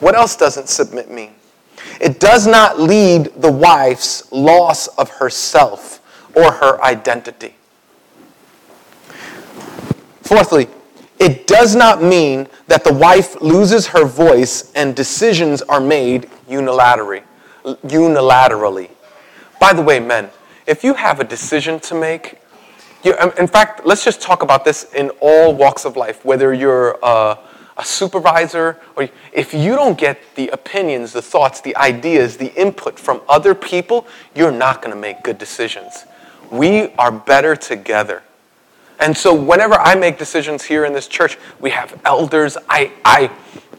[0.00, 1.32] What else doesn't submit mean?
[2.00, 6.00] It does not lead the wife's loss of herself
[6.34, 7.54] or her identity.
[10.22, 10.68] Fourthly,
[11.18, 17.22] it does not mean that the wife loses her voice and decisions are made unilaterally.
[17.64, 18.90] unilaterally.
[19.60, 20.30] By the way, men,
[20.66, 22.40] if you have a decision to make,
[23.02, 26.52] you, um, in fact, let's just talk about this in all walks of life, whether
[26.52, 27.36] you're uh,
[27.76, 32.98] a supervisor or if you don't get the opinions, the thoughts, the ideas, the input
[32.98, 36.04] from other people, you're not going to make good decisions.
[36.50, 38.22] We are better together.
[39.00, 42.56] And so, whenever I make decisions here in this church, we have elders.
[42.68, 43.30] I, I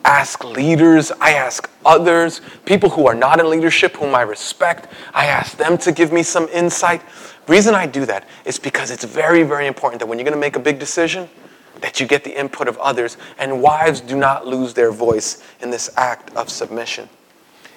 [0.05, 5.25] ask leaders, I ask others, people who are not in leadership, whom I respect, I
[5.25, 7.01] ask them to give me some insight.
[7.47, 10.39] reason I do that is because it's very, very important that when you're going to
[10.39, 11.27] make a big decision,
[11.81, 15.69] that you get the input of others, and wives do not lose their voice in
[15.69, 17.09] this act of submission.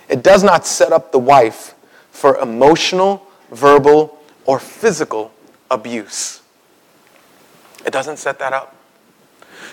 [0.09, 1.75] It does not set up the wife
[2.11, 5.33] for emotional, verbal, or physical
[5.71, 6.42] abuse.
[7.85, 8.77] It doesn't set that up.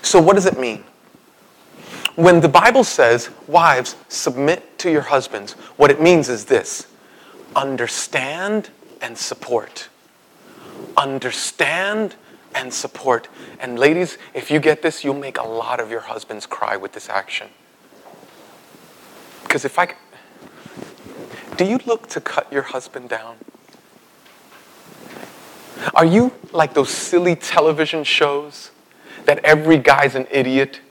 [0.02, 0.84] So, what does it mean?
[2.16, 6.88] When the Bible says, wives, submit to your husbands, what it means is this
[7.56, 8.70] understand
[9.02, 9.90] and support.
[10.98, 12.16] Understand
[12.56, 13.28] and support.
[13.60, 16.94] And, ladies, if you get this, you'll make a lot of your husbands cry with
[16.94, 17.48] this action.
[19.44, 19.94] Because if I.
[21.58, 23.38] Do you look to cut your husband down?
[25.94, 28.72] Are you like those silly television shows
[29.26, 30.82] that every guy's an idiot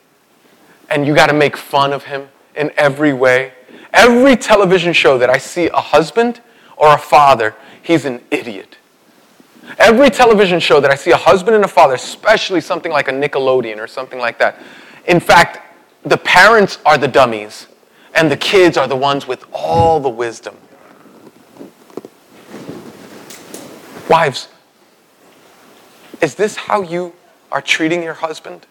[0.91, 3.53] and you got to make fun of him in every way?
[3.93, 6.41] Every television show that I see a husband
[6.77, 8.77] or a father, he's an idiot.
[9.79, 13.13] Every television show that I see a husband and a father, especially something like a
[13.13, 14.59] Nickelodeon or something like that,
[15.07, 15.61] in fact,
[16.05, 17.67] the parents are the dummies
[18.15, 20.57] and the kids are the ones with all the wisdom.
[24.09, 24.49] Wives,
[26.21, 27.13] is this how you
[27.51, 28.67] are treating your husband?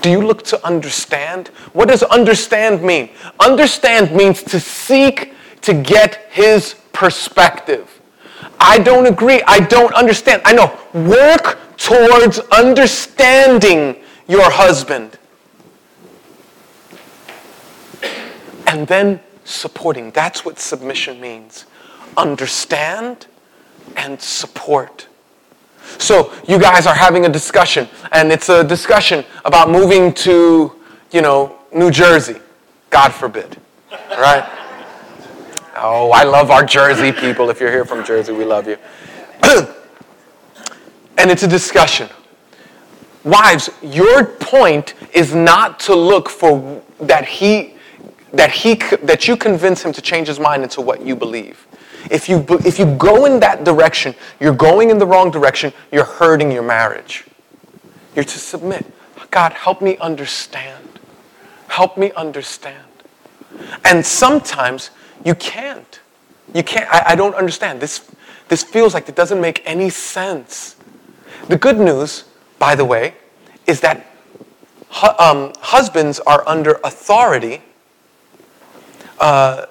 [0.00, 1.48] Do you look to understand?
[1.72, 3.10] What does understand mean?
[3.40, 8.00] Understand means to seek to get his perspective.
[8.60, 9.42] I don't agree.
[9.46, 10.42] I don't understand.
[10.44, 10.78] I know.
[10.94, 13.96] Work towards understanding
[14.28, 15.18] your husband.
[18.66, 20.10] And then supporting.
[20.12, 21.66] That's what submission means.
[22.16, 23.26] Understand
[23.96, 25.07] and support.
[25.98, 30.72] So you guys are having a discussion, and it's a discussion about moving to,
[31.10, 32.40] you know, New Jersey.
[32.90, 33.56] God forbid.
[34.10, 34.48] Right?
[35.76, 37.50] Oh, I love our Jersey people.
[37.50, 38.76] If you're here from Jersey, we love you.
[41.18, 42.08] and it's a discussion.
[43.22, 47.74] Wives, your point is not to look for that he
[48.32, 51.67] that he that you convince him to change his mind into what you believe.
[52.10, 56.04] If you, if you go in that direction, you're going in the wrong direction, you're
[56.04, 57.24] hurting your marriage.
[58.14, 58.86] You're to submit.
[59.30, 60.98] God, help me understand.
[61.68, 62.86] Help me understand.
[63.84, 64.90] And sometimes
[65.24, 66.00] you can't.
[66.54, 66.88] You can't.
[66.92, 67.80] I, I don't understand.
[67.80, 68.10] This,
[68.48, 70.76] this feels like it doesn't make any sense.
[71.48, 72.24] The good news,
[72.58, 73.14] by the way,
[73.66, 74.06] is that
[74.90, 77.62] hu- um, husbands are under authority.
[79.20, 79.66] Uh,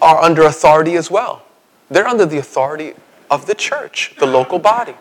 [0.00, 1.42] are under authority as well.
[1.90, 2.94] They're under the authority
[3.30, 4.94] of the church, the local body.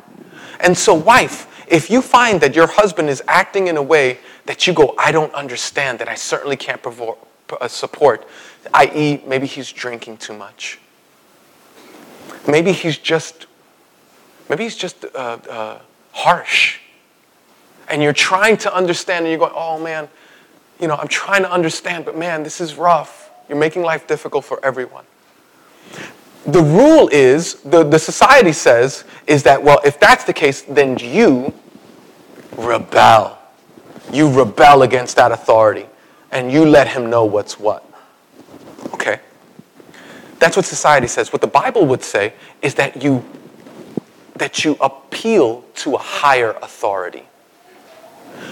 [0.59, 4.65] And so, wife, if you find that your husband is acting in a way that
[4.65, 8.27] you go, I don't understand, that I certainly can't uh, support,
[8.73, 10.79] i.e., maybe he's drinking too much.
[12.47, 13.45] Maybe he's just,
[14.49, 15.79] maybe he's just uh, uh,
[16.11, 16.79] harsh.
[17.87, 20.09] And you're trying to understand, and you're going, oh man,
[20.79, 23.28] you know, I'm trying to understand, but man, this is rough.
[23.49, 25.05] You're making life difficult for everyone.
[26.45, 30.97] The rule is, the, the society says, is that, well, if that's the case, then
[30.97, 31.53] you
[32.55, 33.37] rebel.
[34.11, 35.85] You rebel against that authority
[36.31, 37.85] and you let him know what's what.
[38.93, 39.19] Okay.
[40.39, 41.33] That's what society says.
[41.33, 43.23] What the Bible would say is that you
[44.35, 47.23] that you appeal to a higher authority.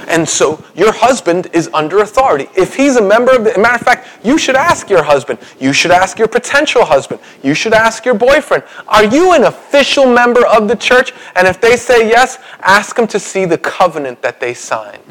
[0.08, 2.48] And so your husband is under authority.
[2.56, 5.40] If he's a member of the matter of fact, you should ask your husband.
[5.60, 7.20] You should ask your potential husband.
[7.44, 8.64] You should ask your boyfriend.
[8.88, 11.14] Are you an official member of the church?
[11.36, 15.04] And if they say yes, ask them to see the covenant that they signed.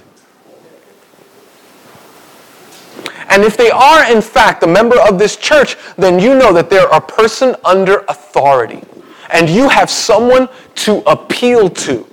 [3.29, 6.71] And if they are, in fact, a member of this church, then you know that
[6.71, 8.83] they're a person under authority.
[9.31, 12.07] And you have someone to appeal to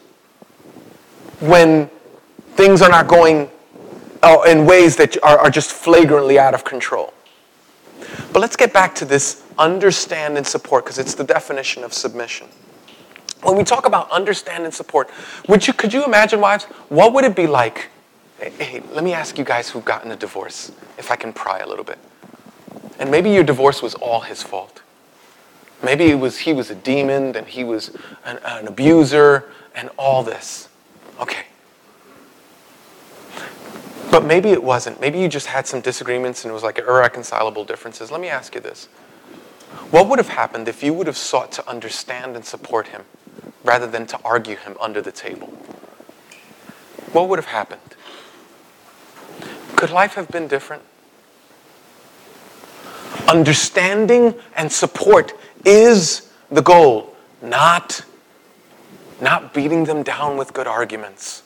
[1.40, 1.90] when
[2.56, 3.50] things are not going
[4.22, 7.14] uh, in ways that are, are just flagrantly out of control.
[8.32, 12.48] But let's get back to this understand and support because it's the definition of submission.
[13.42, 15.10] When we talk about understand and support,
[15.50, 17.90] would you, could you imagine, wives, what would it be like?
[18.40, 21.68] Hey, let me ask you guys who've gotten a divorce, if I can pry a
[21.68, 22.00] little bit.
[23.00, 24.82] And maybe your divorce was all his fault.
[25.84, 30.24] Maybe it was he was a demon and he was an, an abuser and all
[30.24, 30.70] this.
[31.20, 31.46] Okay.
[34.14, 35.02] But maybe it wasn't.
[35.02, 38.12] Maybe you just had some disagreements and it was like irreconcilable differences.
[38.12, 38.86] Let me ask you this.
[39.90, 43.06] What would have happened if you would have sought to understand and support him
[43.64, 45.48] rather than to argue him under the table?
[47.12, 47.82] What would have happened?
[49.78, 50.84] Could life have been different?
[53.28, 55.34] Understanding and support
[55.66, 58.06] is the goal, not,
[59.20, 61.42] not beating them down with good arguments,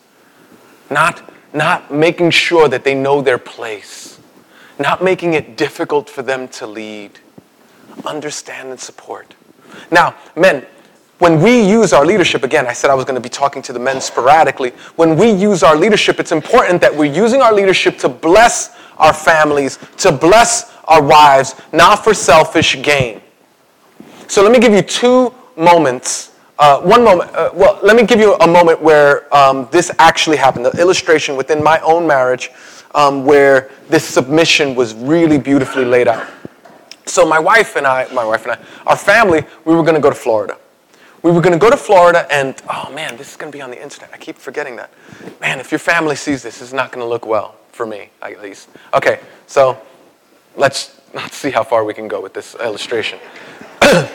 [0.91, 4.19] not, not making sure that they know their place,
[4.79, 7.19] not making it difficult for them to lead.
[8.05, 9.35] Understand and support.
[9.91, 10.65] Now, men,
[11.19, 13.73] when we use our leadership, again, I said I was going to be talking to
[13.73, 14.69] the men sporadically.
[14.97, 19.13] When we use our leadership, it's important that we're using our leadership to bless our
[19.13, 23.21] families, to bless our wives, not for selfish gain.
[24.27, 26.36] So let me give you two moments.
[26.59, 30.37] Uh, one moment, uh, well, let me give you a moment where um, this actually
[30.37, 32.49] happened, the illustration within my own marriage
[32.95, 36.27] um, where this submission was really beautifully laid out.
[37.05, 40.01] So my wife and I, my wife and I, our family, we were going to
[40.01, 40.57] go to Florida.
[41.21, 43.61] We were going to go to Florida, and oh man, this is going to be
[43.61, 44.09] on the internet.
[44.13, 44.91] I keep forgetting that.
[45.39, 48.41] Man, if your family sees this, it's not going to look well for me, at
[48.41, 48.69] least.
[48.93, 49.79] Okay, so
[50.55, 53.19] let's, let's see how far we can go with this illustration.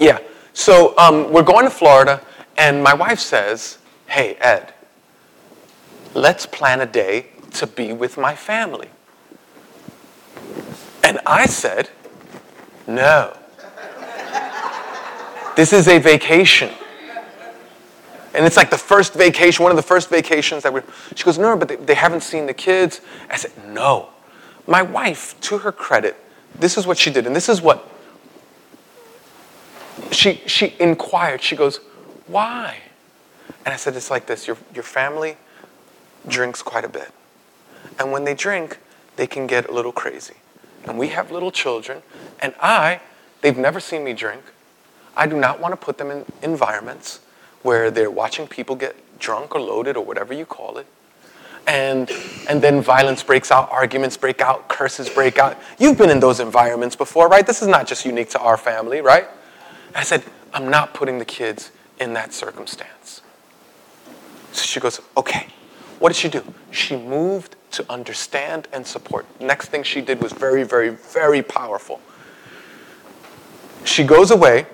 [0.00, 0.18] yeah.
[0.56, 2.22] So um, we're going to Florida,
[2.56, 4.72] and my wife says, Hey, Ed,
[6.14, 8.88] let's plan a day to be with my family.
[11.04, 11.90] And I said,
[12.86, 13.36] No.
[15.56, 16.72] This is a vacation.
[18.32, 20.80] And it's like the first vacation, one of the first vacations that we
[21.14, 23.02] She goes, No, but they, they haven't seen the kids.
[23.28, 24.08] I said, No.
[24.66, 26.16] My wife, to her credit,
[26.58, 27.86] this is what she did, and this is what
[30.10, 31.42] she, she inquired.
[31.42, 31.78] She goes,
[32.26, 32.78] Why?
[33.64, 35.36] And I said, It's like this your, your family
[36.28, 37.10] drinks quite a bit.
[37.98, 38.78] And when they drink,
[39.16, 40.34] they can get a little crazy.
[40.84, 42.02] And we have little children,
[42.40, 43.00] and I,
[43.40, 44.42] they've never seen me drink.
[45.16, 47.20] I do not want to put them in environments
[47.62, 50.86] where they're watching people get drunk or loaded or whatever you call it.
[51.66, 52.08] And,
[52.48, 55.58] and then violence breaks out, arguments break out, curses break out.
[55.78, 57.44] You've been in those environments before, right?
[57.44, 59.26] This is not just unique to our family, right?
[59.96, 63.22] I said, I'm not putting the kids in that circumstance.
[64.52, 65.48] So she goes, okay.
[65.98, 66.44] What did she do?
[66.70, 69.24] She moved to understand and support.
[69.40, 72.00] Next thing she did was very, very, very powerful.
[73.84, 74.66] She goes away,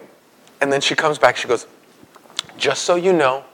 [0.61, 1.37] and then she comes back.
[1.37, 1.69] She goes,
[2.57, 3.45] just so you know,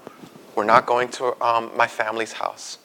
[0.55, 2.79] we're not going to um, my family's house.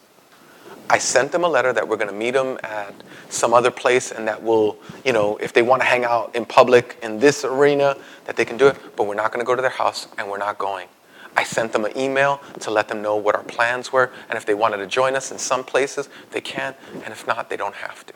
[0.89, 2.93] I sent them a letter that we're going to meet them at
[3.30, 6.46] some other place and that will, you know, if they want to hang out in
[6.46, 9.56] public in this arena, that they can do it, but we're not going to go
[9.56, 10.88] to their house and we're not going.
[11.36, 14.46] I sent them an email to let them know what our plans were and if
[14.46, 17.76] they wanted to join us in some places, they can, and if not, they don't
[17.76, 18.13] have to.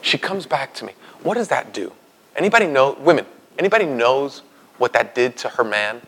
[0.00, 0.92] She comes back to me.
[1.22, 1.92] What does that do?
[2.36, 3.26] Anybody know, women,
[3.58, 4.42] anybody knows
[4.78, 6.02] what that did to her man?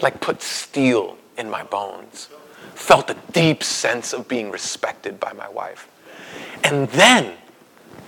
[0.00, 2.28] Like put steel in my bones
[2.80, 5.88] felt a deep sense of being respected by my wife.
[6.64, 7.34] And then,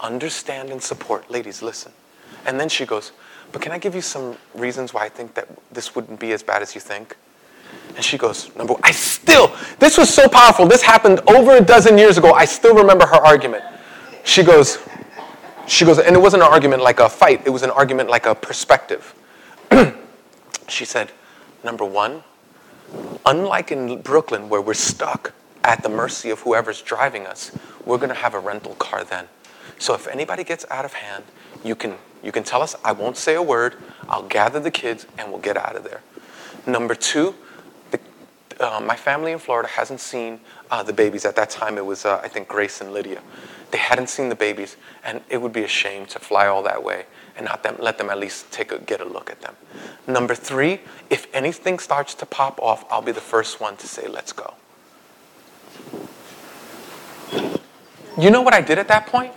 [0.01, 1.31] understand and support.
[1.31, 1.93] Ladies, listen.
[2.47, 3.13] And then she goes,
[3.53, 6.43] But can I give you some reasons why I think that this wouldn't be as
[6.43, 7.17] bad as you think?
[7.95, 10.67] And she goes, Number one, I still, this was so powerful.
[10.67, 12.33] This happened over a dozen years ago.
[12.33, 13.63] I still remember her argument.
[14.25, 14.79] She goes,
[15.67, 18.27] she goes, and it wasn't an argument like a fight, it was an argument like
[18.27, 19.15] a perspective.
[20.69, 21.13] she said,
[21.63, 22.25] Number one,
[23.25, 25.33] Unlike in Brooklyn, where we're stuck
[25.65, 27.53] at the mercy of whoever's driving us,
[27.85, 29.27] we're going to have a rental car then.
[29.79, 31.25] So if anybody gets out of hand,
[31.65, 33.77] you can, you can tell us, I won't say a word,
[34.09, 36.03] I'll gather the kids, and we'll get out of there.
[36.67, 37.35] Number two,
[37.91, 38.01] the,
[38.61, 40.41] uh, my family in Florida hasn't seen
[40.71, 41.25] uh, the babies.
[41.25, 43.21] At that time, it was, uh, I think, Grace and Lydia.
[43.71, 46.83] They hadn't seen the babies, and it would be a shame to fly all that
[46.83, 49.55] way and not them, let them at least take a, get a look at them.
[50.07, 50.81] Number three,
[51.11, 54.55] if anything starts to pop off, I'll be the first one to say, let's go.
[58.19, 59.33] You know what I did at that point?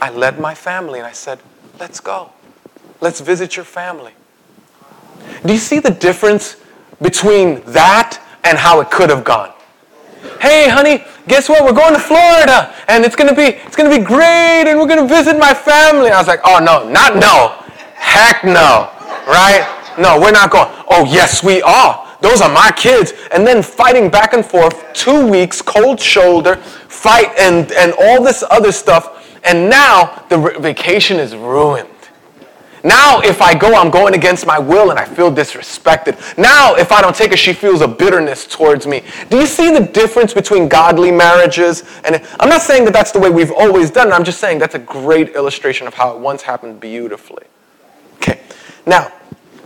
[0.00, 1.40] I led my family and I said,
[1.78, 2.32] let's go.
[3.00, 4.12] Let's visit your family.
[5.44, 6.56] Do you see the difference
[7.00, 9.52] between that and how it could have gone?
[10.40, 11.64] Hey, honey, guess what?
[11.64, 15.06] We're going to Florida, and it's gonna be it's gonna be great, and we're gonna
[15.06, 16.10] visit my family.
[16.10, 17.56] I was like, oh no, not no,
[17.94, 18.90] heck no,
[19.26, 19.94] right?
[19.98, 20.68] No, we're not going.
[20.88, 22.06] Oh yes, we are.
[22.20, 23.12] Those are my kids.
[23.32, 28.42] And then fighting back and forth, two weeks, cold shoulder, fight, and and all this
[28.50, 29.38] other stuff.
[29.44, 31.88] And now the vacation is ruined.
[32.86, 36.38] Now, if I go, I'm going against my will and I feel disrespected.
[36.38, 39.02] Now, if I don't take it, she feels a bitterness towards me.
[39.28, 41.82] Do you see the difference between godly marriages?
[42.04, 44.12] And I'm not saying that that's the way we've always done it.
[44.12, 47.42] I'm just saying that's a great illustration of how it once happened beautifully.
[48.18, 48.40] Okay.
[48.86, 49.12] Now,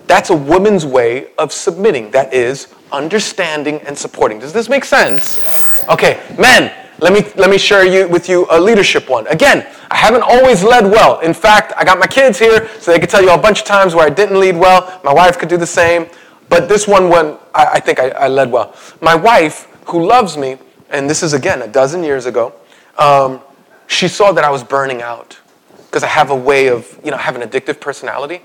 [0.07, 2.11] that's a woman's way of submitting.
[2.13, 4.39] That is understanding and supporting.
[4.39, 5.87] Does this make sense?
[5.91, 9.27] Okay, men, let me, let me share you, with you a leadership one.
[9.29, 11.21] Again, I haven't always led well.
[11.21, 13.65] In fact, I got my kids here so they could tell you a bunch of
[13.67, 15.01] times where I didn't lead well.
[15.05, 16.07] My wife could do the same.
[16.51, 18.75] But this one, when I, I think I, I, led well.
[19.01, 20.59] My wife, who loves me,
[20.91, 22.53] and this is again a dozen years ago,
[22.99, 23.41] um,
[23.87, 25.39] she saw that I was burning out
[25.87, 28.43] because I have a way of, you know, I have an addictive personality.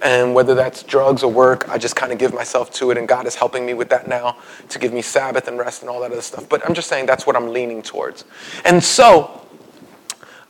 [0.00, 2.98] And whether that's drugs or work, I just kind of give myself to it.
[2.98, 4.36] And God is helping me with that now
[4.68, 6.48] to give me Sabbath and rest and all that other stuff.
[6.48, 8.24] But I'm just saying that's what I'm leaning towards.
[8.64, 9.44] And so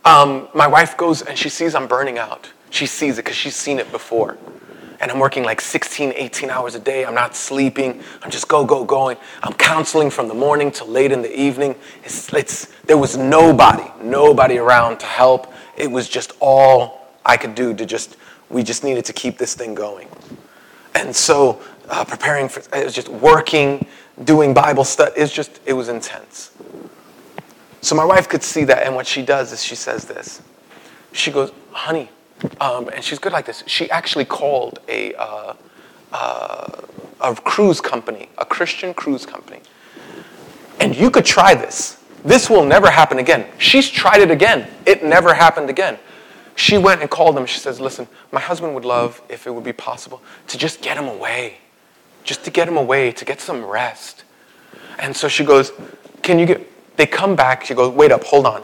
[0.05, 2.51] um, my wife goes and she sees I'm burning out.
[2.71, 4.37] She sees it because she's seen it before.
[5.01, 7.05] And I'm working like 16, 18 hours a day.
[7.05, 8.03] I'm not sleeping.
[8.23, 9.17] I'm just go, go, going.
[9.43, 11.77] I'm counseling from the morning till late in the evening.
[12.05, 15.53] It's, it's, there was nobody, nobody around to help.
[15.77, 18.17] It was just all I could do to just
[18.51, 20.09] we just needed to keep this thing going.
[20.95, 23.87] And so uh, preparing for it was just working,
[24.25, 25.13] doing Bible study.
[25.17, 26.53] It's just it was intense.
[27.81, 30.43] So my wife could see that, and what she does is she says this.
[31.13, 32.11] She goes, "Honey,"
[32.61, 33.63] um, and she's good like this.
[33.67, 35.55] She actually called a uh,
[36.13, 36.83] uh,
[37.21, 39.61] a cruise company, a Christian cruise company,
[40.81, 42.03] and you could try this.
[42.25, 43.47] This will never happen again.
[43.59, 44.69] She's tried it again.
[44.85, 45.99] It never happened again
[46.59, 47.47] she went and called him.
[47.47, 50.97] She says, Listen, my husband would love, if it would be possible, to just get
[50.97, 51.59] him away.
[52.25, 54.25] Just to get him away, to get some rest.
[54.99, 55.71] And so she goes,
[56.21, 56.97] Can you get.
[56.97, 57.65] They come back.
[57.65, 58.63] She goes, Wait up, hold on.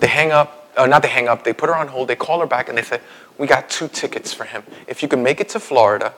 [0.00, 2.06] They hang up, uh, not they hang up, they put her on hold.
[2.06, 3.00] They call her back and they say,
[3.38, 4.62] We got two tickets for him.
[4.86, 6.12] If you can make it to Florida,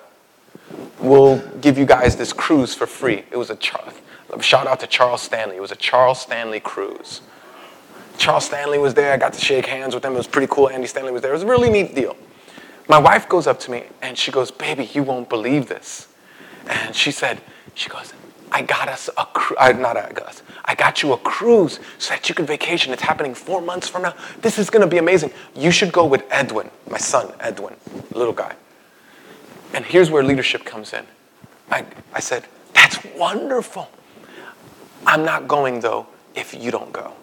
[0.98, 3.22] we'll give you guys this cruise for free.
[3.30, 3.58] It was a
[4.40, 5.58] shout out to Charles Stanley.
[5.58, 7.20] It was a Charles Stanley cruise.
[8.18, 9.12] Charles Stanley was there.
[9.12, 10.14] I got to shake hands with him.
[10.14, 10.68] It was pretty cool.
[10.68, 11.32] Andy Stanley was there.
[11.32, 12.16] It was a really neat deal.
[12.88, 16.08] My wife goes up to me and she goes, Baby, you won't believe this.
[16.66, 17.40] And she said,
[17.74, 18.12] She goes,
[18.50, 21.80] I got us a cruise, uh, not I got us, I got you a cruise
[21.98, 22.92] so that you can vacation.
[22.92, 24.14] It's happening four months from now.
[24.42, 25.32] This is going to be amazing.
[25.56, 27.74] You should go with Edwin, my son, Edwin,
[28.12, 28.54] little guy.
[29.72, 31.06] And here's where leadership comes in.
[31.70, 32.44] I, I said,
[32.74, 33.88] That's wonderful.
[35.06, 37.14] I'm not going though if you don't go.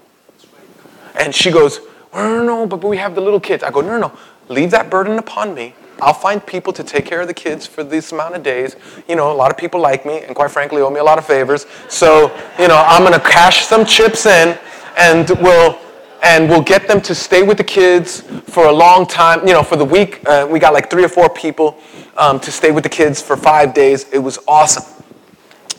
[1.20, 1.82] And she goes,
[2.13, 3.61] no, no, no, but we have the little kids.
[3.61, 4.17] I go, no, no, no,
[4.47, 5.76] leave that burden upon me.
[6.01, 8.78] I'll find people to take care of the kids for this amount of days.
[9.07, 11.17] You know, a lot of people like me and quite frankly owe me a lot
[11.17, 11.65] of favors.
[11.89, 14.57] So, you know, I'm going to cash some chips in
[14.97, 15.78] and we'll
[16.22, 19.45] and we'll get them to stay with the kids for a long time.
[19.47, 21.78] You know, for the week, uh, we got like three or four people
[22.17, 24.05] um, to stay with the kids for five days.
[24.11, 24.84] It was awesome.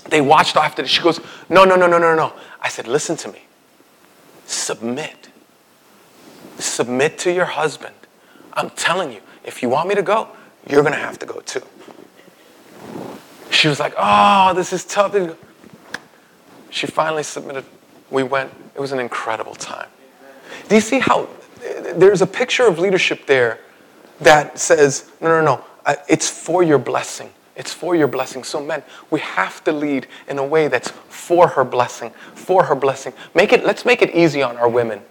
[0.08, 0.90] They watched after this.
[0.90, 1.20] She goes,
[1.50, 2.32] no, no, no, no, no, no.
[2.60, 3.40] I said, listen to me.
[4.46, 5.29] Submit
[6.60, 7.94] submit to your husband.
[8.52, 10.28] I'm telling you, if you want me to go,
[10.68, 11.62] you're going to have to go too.
[13.50, 15.16] She was like, oh, this is tough.
[16.70, 17.64] She finally submitted.
[18.10, 18.52] We went.
[18.74, 19.88] It was an incredible time.
[20.68, 21.28] Do you see how
[21.94, 23.58] there's a picture of leadership there
[24.20, 25.64] that says, no, no, no,
[26.08, 27.30] it's for your blessing.
[27.56, 28.44] It's for your blessing.
[28.44, 32.74] So, men, we have to lead in a way that's for her blessing, for her
[32.74, 33.12] blessing.
[33.34, 35.02] Make it, let's make it easy on our women.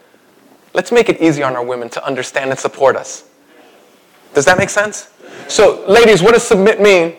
[0.74, 3.30] Let's make it easy on our women to understand and support us.
[4.34, 5.10] Does that make sense?
[5.48, 7.16] So, ladies, what does submit mean?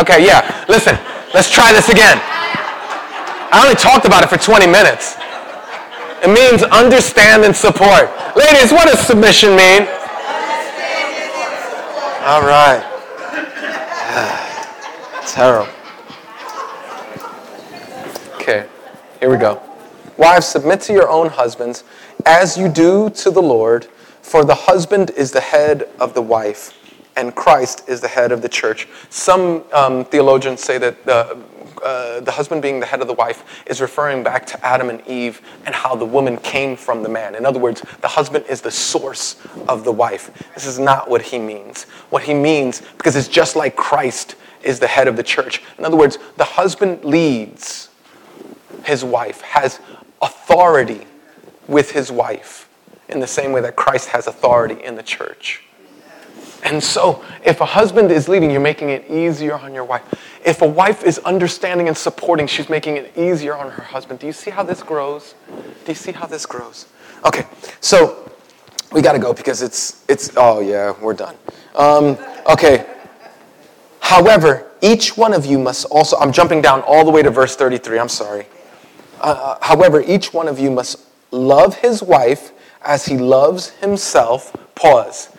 [0.00, 0.64] Okay, yeah.
[0.68, 0.98] Listen,
[1.34, 2.20] let's try this again.
[3.54, 5.16] I only talked about it for 20 minutes.
[6.22, 8.08] It means understand and support.
[8.36, 9.82] Ladies, what does submission mean?
[12.24, 12.80] All right.
[15.26, 15.68] Terrible.
[18.36, 18.66] Okay,
[19.20, 19.71] here we go.
[20.18, 21.84] Wives, submit to your own husbands
[22.26, 23.86] as you do to the Lord,
[24.20, 26.78] for the husband is the head of the wife,
[27.16, 28.88] and Christ is the head of the church.
[29.08, 31.38] Some um, theologians say that the,
[31.82, 35.00] uh, the husband being the head of the wife is referring back to Adam and
[35.06, 37.34] Eve and how the woman came from the man.
[37.34, 39.36] In other words, the husband is the source
[39.66, 40.30] of the wife.
[40.54, 41.84] This is not what he means.
[42.10, 45.62] What he means, because it's just like Christ is the head of the church.
[45.78, 47.88] In other words, the husband leads
[48.84, 49.80] his wife, has
[50.52, 51.06] authority
[51.66, 52.68] with his wife
[53.08, 55.62] in the same way that Christ has authority in the church.
[56.62, 60.02] And so, if a husband is leading, you're making it easier on your wife.
[60.44, 64.20] If a wife is understanding and supporting, she's making it easier on her husband.
[64.20, 65.34] Do you see how this grows?
[65.48, 66.86] Do you see how this grows?
[67.24, 67.46] Okay,
[67.80, 68.30] so
[68.92, 70.30] we got to go because it's it's.
[70.36, 71.34] Oh yeah, we're done.
[71.74, 72.16] Um,
[72.48, 72.86] okay.
[73.98, 76.16] However, each one of you must also.
[76.18, 77.98] I'm jumping down all the way to verse 33.
[77.98, 78.46] I'm sorry.
[79.22, 80.98] Uh, uh however, each one of you must
[81.30, 82.52] love his wife
[82.82, 84.54] as he loves himself.
[84.74, 85.30] Pause.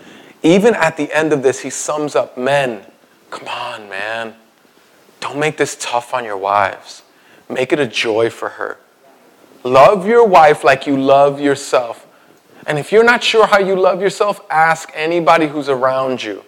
[0.42, 2.86] Even at the end of this, he sums up men,
[3.30, 4.36] come on, man.
[5.22, 7.04] Don't make this tough on your wives.
[7.50, 8.78] Make it a joy for her.
[9.64, 12.06] Love your wife like you love yourself.
[12.68, 16.44] And if you're not sure how you love yourself, ask anybody who's around you.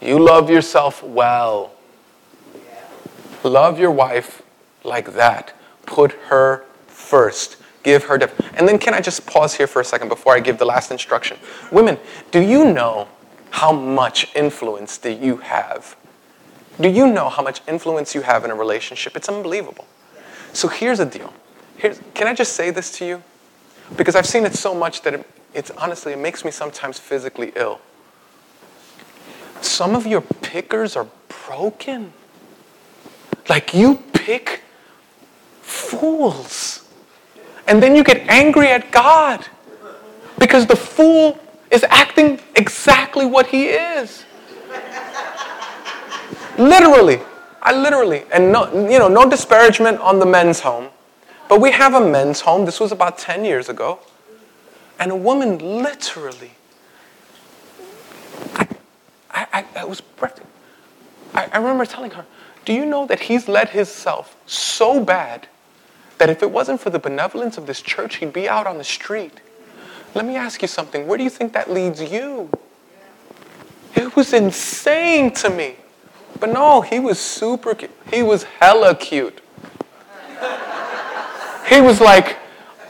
[0.00, 1.72] You love yourself well.
[3.42, 4.42] Love your wife
[4.84, 5.54] like that.
[5.86, 6.64] Put her
[7.10, 7.56] first.
[7.82, 8.18] Give her.
[8.18, 10.64] Def- and then, can I just pause here for a second before I give the
[10.64, 11.38] last instruction?
[11.72, 11.98] Women,
[12.30, 13.08] do you know
[13.50, 15.96] how much influence do you have?
[16.80, 19.16] Do you know how much influence you have in a relationship?
[19.16, 19.86] It's unbelievable.
[20.52, 21.32] So here's the deal.
[21.76, 23.22] Here's, can I just say this to you?
[23.96, 27.52] Because I've seen it so much that it, it's honestly, it makes me sometimes physically
[27.56, 27.80] ill.
[29.60, 31.08] Some of your pickers are
[31.46, 32.12] broken.
[33.48, 34.62] Like you pick
[35.60, 36.89] fools.
[37.70, 39.46] And then you get angry at God
[40.40, 41.38] because the fool
[41.70, 44.24] is acting exactly what he is.
[46.58, 47.20] literally.
[47.62, 50.88] I literally, and no, you know, no disparagement on the men's home,
[51.48, 52.64] but we have a men's home.
[52.64, 54.00] This was about 10 years ago.
[54.98, 56.50] And a woman literally,
[58.56, 58.66] I,
[59.30, 60.50] I, I, was breathtaking.
[61.34, 62.26] I, I remember telling her,
[62.64, 65.46] Do you know that he's led himself so bad
[66.20, 68.84] that if it wasn't for the benevolence of this church, he'd be out on the
[68.84, 69.40] street?
[70.14, 71.06] Let me ask you something.
[71.06, 72.50] Where do you think that leads you?
[73.96, 75.76] It was insane to me.
[76.38, 77.90] But no, he was super cute.
[78.12, 79.40] He was hella cute.
[81.66, 82.36] He was like,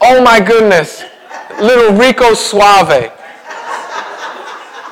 [0.01, 1.03] oh my goodness,
[1.61, 3.13] little Rico Suave.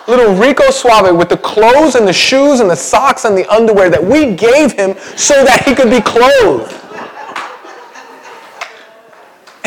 [0.07, 3.89] Little Rico Suave with the clothes and the shoes and the socks and the underwear
[3.89, 6.78] that we gave him so that he could be clothed.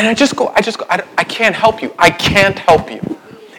[0.03, 1.95] And I just go, I just go, I, I can't help you.
[1.97, 2.99] I can't help you.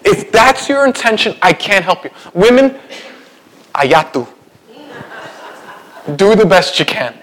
[0.05, 2.11] If that's your intention, I can't help you.
[2.35, 2.79] Women,
[3.75, 4.29] ayatu.
[6.17, 7.15] Do the best you can.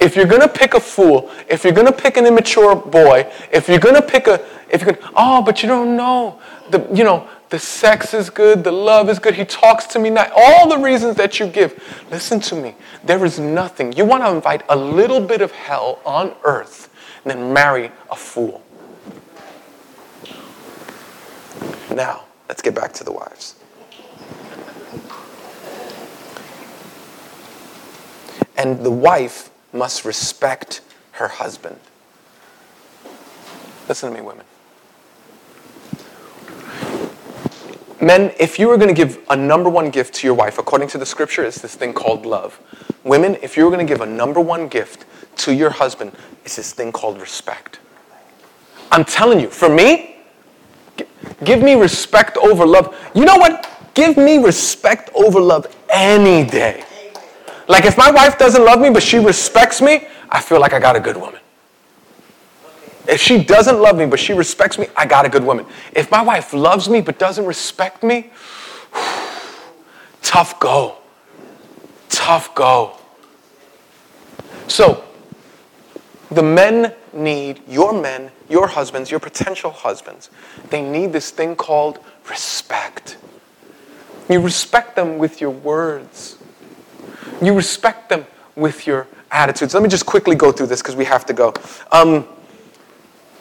[0.00, 3.80] If you're gonna pick a fool, if you're gonna pick an immature boy, if you're
[3.80, 4.40] gonna pick a,
[4.70, 6.40] if you're gonna, oh, but you don't know,
[6.70, 10.08] the, you know, the sex is good, the love is good, he talks to me
[10.08, 11.82] nice, all the reasons that you give.
[12.12, 12.76] Listen to me.
[13.02, 13.92] There is nothing.
[13.94, 16.89] You want to invite a little bit of hell on earth
[17.24, 18.62] then marry a fool.
[21.94, 23.56] Now, let's get back to the wives.
[28.56, 31.78] And the wife must respect her husband.
[33.88, 34.44] Listen to me, women.
[38.00, 40.88] Men, if you were going to give a number one gift to your wife, according
[40.88, 42.58] to the scripture, it's this thing called love.
[43.04, 45.04] Women, if you were going to give a number one gift
[45.38, 46.12] to your husband,
[46.44, 47.80] it's this thing called respect.
[48.90, 50.16] I'm telling you, for me,
[51.44, 52.94] give me respect over love.
[53.14, 53.68] You know what?
[53.94, 56.84] Give me respect over love any day.
[57.68, 60.80] Like if my wife doesn't love me, but she respects me, I feel like I
[60.80, 61.40] got a good woman.
[63.08, 65.66] If she doesn't love me, but she respects me, I got a good woman.
[65.92, 68.30] If my wife loves me, but doesn't respect me,
[70.22, 70.98] tough go.
[72.08, 72.98] Tough go.
[74.68, 75.04] So,
[76.30, 80.30] the men need, your men, your husbands, your potential husbands,
[80.70, 83.16] they need this thing called respect.
[84.28, 86.38] You respect them with your words.
[87.42, 89.74] You respect them with your attitudes.
[89.74, 91.54] Let me just quickly go through this because we have to go.
[91.90, 92.26] Um,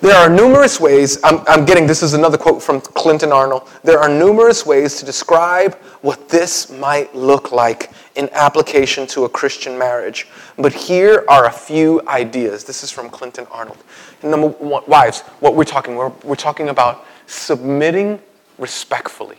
[0.02, 3.70] there are numerous ways, I'm, I'm, getting this is another quote from Clinton Arnold.
[3.84, 9.30] There are numerous ways to describe what this might look like in application to a
[9.30, 10.28] Christian marriage.
[10.58, 12.64] But here are a few ideas.
[12.64, 13.78] This is from Clinton Arnold.
[14.24, 18.22] Number one, wives, what we're talking, we're, we're talking about submitting
[18.58, 19.38] respectfully.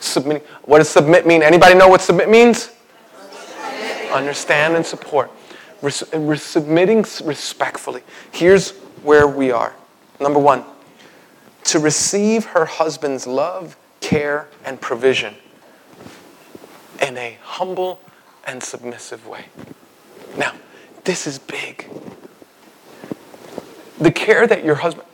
[0.00, 0.42] Submitting.
[0.62, 1.42] What does submit mean?
[1.42, 2.70] Anybody know what submit means?
[4.12, 5.30] Understand and support.
[5.80, 8.02] Res- submitting respectfully.
[8.32, 8.74] Here's
[9.04, 9.74] where we are.
[10.18, 10.64] Number one,
[11.64, 15.34] to receive her husband's love, care, and provision
[17.00, 18.00] in a humble
[18.46, 19.46] and submissive way.
[20.36, 20.52] Now,
[21.04, 21.88] this is big.
[23.98, 25.06] The care that your husband,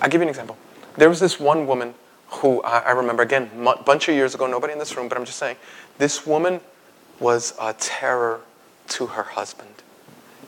[0.00, 0.56] I'll give you an example.
[0.96, 1.94] There was this one woman
[2.28, 5.24] who I, remember, again, a bunch of years ago, nobody in this room, but I'm
[5.24, 5.56] just saying,
[5.98, 6.60] this woman
[7.18, 8.40] was a terror
[8.88, 9.82] to her husband.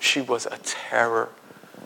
[0.01, 1.29] She was a terror.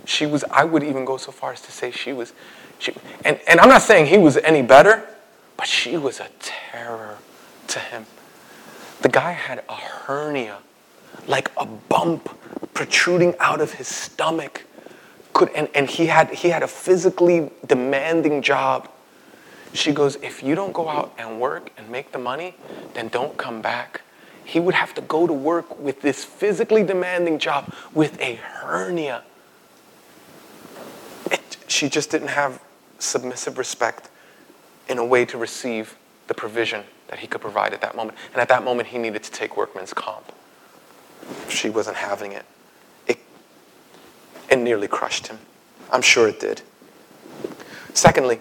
[0.05, 2.33] She was, I would even go so far as to say she was,
[2.79, 2.93] she,
[3.25, 5.09] and, and I'm not saying he was any better,
[5.57, 7.19] but she was a terror
[7.69, 8.07] to him.
[9.03, 10.59] The guy had a hernia,
[11.27, 12.29] like a bump
[12.75, 14.65] protruding out of his stomach.
[15.33, 18.91] Could, and, and he, had, he had a physically demanding job.
[19.73, 22.55] She goes, If you don't go out and work and make the money,
[22.95, 24.03] then don't come back.
[24.45, 29.25] He would have to go to work with this physically demanding job with a hernia.
[31.31, 32.63] It, she just didn't have
[32.99, 34.09] submissive respect
[34.89, 35.97] in a way to receive
[36.29, 38.19] the provision that he could provide at that moment.
[38.33, 40.33] And at that moment, he needed to take workman's comp.
[41.49, 42.45] She wasn't having it.
[43.07, 43.19] It,
[44.51, 45.39] it nearly crushed him.
[45.91, 46.63] I'm sure it did.
[47.95, 48.41] Secondly,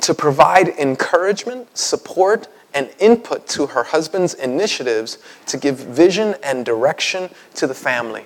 [0.00, 7.30] to provide encouragement, support, and input to her husband's initiatives to give vision and direction
[7.54, 8.24] to the family.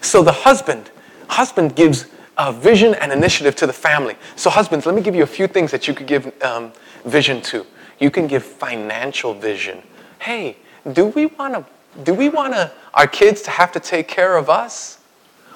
[0.00, 0.90] So the husband,
[1.28, 2.06] husband gives
[2.38, 4.16] a vision and initiative to the family.
[4.36, 6.72] So husbands, let me give you a few things that you could give um,
[7.04, 7.66] vision to.
[7.98, 9.82] You can give financial vision.
[10.18, 10.56] Hey,
[10.92, 11.64] do we want to
[12.02, 14.98] do we want to our kids to have to take care of us?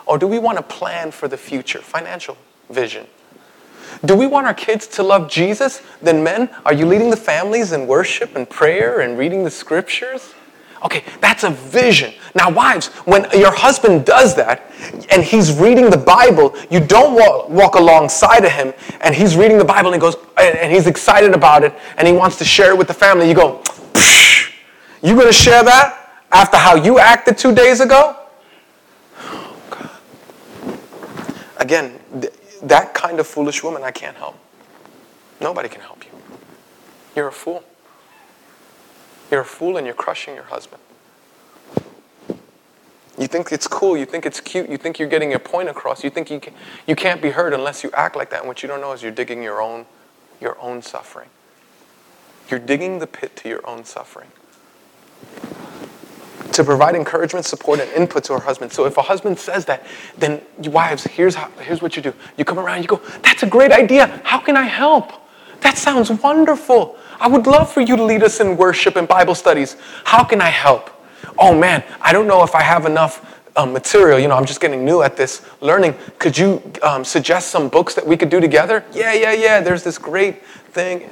[0.06, 1.80] Or do we want to plan for the future?
[1.80, 2.36] Financial
[2.70, 3.06] vision.
[4.04, 5.82] Do we want our kids to love Jesus?
[6.00, 10.34] Then, men, are you leading the families in worship and prayer and reading the scriptures?
[10.82, 12.14] Okay, that's a vision.
[12.34, 14.70] Now, wives, when your husband does that
[15.10, 18.72] and he's reading the Bible, you don't walk, walk alongside of him
[19.02, 22.14] and he's reading the Bible and he goes, and he's excited about it and he
[22.14, 23.28] wants to share it with the family.
[23.28, 23.62] You go,
[25.02, 28.16] you gonna share that after how you acted two days ago?
[31.58, 31.98] Again,
[32.62, 34.36] that kind of foolish woman I can't help.
[35.40, 36.10] Nobody can help you.
[37.14, 37.62] You're a fool.
[39.30, 40.82] You're a fool and you're crushing your husband.
[43.18, 46.02] You think it's cool, you think it's cute, you think you're getting your point across,
[46.02, 46.54] you think you, can,
[46.86, 48.40] you can't be heard unless you act like that.
[48.40, 49.84] And what you don't know is you're digging your own,
[50.40, 51.28] your own suffering.
[52.48, 54.28] You're digging the pit to your own suffering
[56.52, 58.72] to provide encouragement, support, and input to her husband.
[58.72, 59.86] So if a husband says that,
[60.18, 62.12] then wives, here's, how, here's what you do.
[62.36, 64.20] You come around, you go, that's a great idea.
[64.24, 65.12] How can I help?
[65.60, 66.96] That sounds wonderful.
[67.20, 69.76] I would love for you to lead us in worship and Bible studies.
[70.04, 70.90] How can I help?
[71.38, 74.18] Oh man, I don't know if I have enough um, material.
[74.18, 75.94] You know, I'm just getting new at this learning.
[76.18, 78.84] Could you um, suggest some books that we could do together?
[78.92, 79.60] Yeah, yeah, yeah.
[79.60, 81.08] There's this great thing.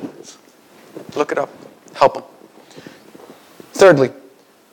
[1.15, 1.51] Look it up.
[1.95, 2.23] Help them.
[3.73, 4.11] Thirdly,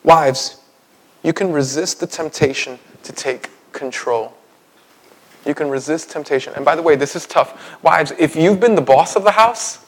[0.04, 0.62] Wives,
[1.24, 4.36] you can resist the temptation to take control.
[5.46, 6.54] You can resist temptation.
[6.56, 7.78] And by the way, this is tough.
[7.84, 9.85] Wives, if you've been the boss of the house,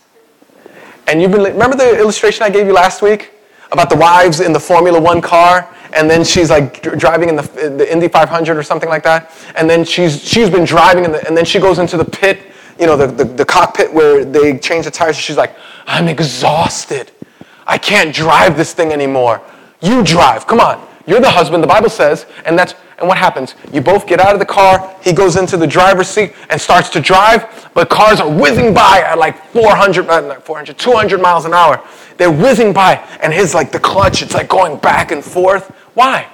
[1.07, 3.31] and you've been, remember the illustration I gave you last week
[3.71, 5.73] about the wives in the Formula One car?
[5.93, 7.43] And then she's like driving in the,
[7.77, 9.31] the Indy 500 or something like that.
[9.55, 12.39] And then she's, she's been driving, in the, and then she goes into the pit,
[12.77, 15.15] you know, the, the, the cockpit where they change the tires.
[15.15, 15.55] She's like,
[15.85, 17.11] I'm exhausted.
[17.65, 19.41] I can't drive this thing anymore.
[19.81, 20.45] You drive.
[20.45, 20.85] Come on.
[21.05, 23.55] You're the husband, the Bible says, and that's and what happens?
[23.71, 26.89] You both get out of the car, he goes into the driver's seat and starts
[26.89, 31.45] to drive, but cars are whizzing by at like 400, uh, not 400, 200 miles
[31.45, 31.83] an hour.
[32.17, 35.69] They're whizzing by, and his like the clutch, it's like going back and forth.
[35.93, 36.27] Why?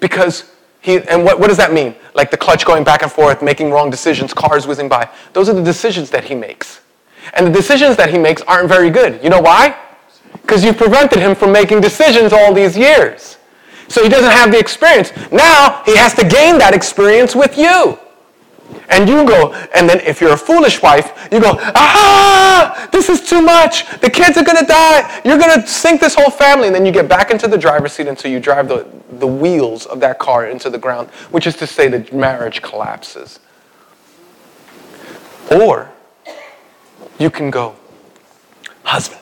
[0.00, 1.94] Because he, and what, what does that mean?
[2.14, 5.08] Like the clutch going back and forth, making wrong decisions, cars whizzing by.
[5.32, 6.80] Those are the decisions that he makes.
[7.34, 9.22] And the decisions that he makes aren't very good.
[9.22, 9.76] You know why?
[10.48, 13.37] because you prevented him from making decisions all these years.
[13.88, 15.12] So he doesn't have the experience.
[15.32, 17.98] Now he has to gain that experience with you.
[18.90, 23.26] And you go, and then if you're a foolish wife, you go, ah, this is
[23.26, 23.88] too much.
[24.00, 25.22] The kids are going to die.
[25.24, 26.66] You're going to sink this whole family.
[26.66, 29.86] And then you get back into the driver's seat until you drive the, the wheels
[29.86, 33.40] of that car into the ground, which is to say the marriage collapses.
[35.50, 35.90] Or
[37.18, 37.74] you can go,
[38.84, 39.20] husband,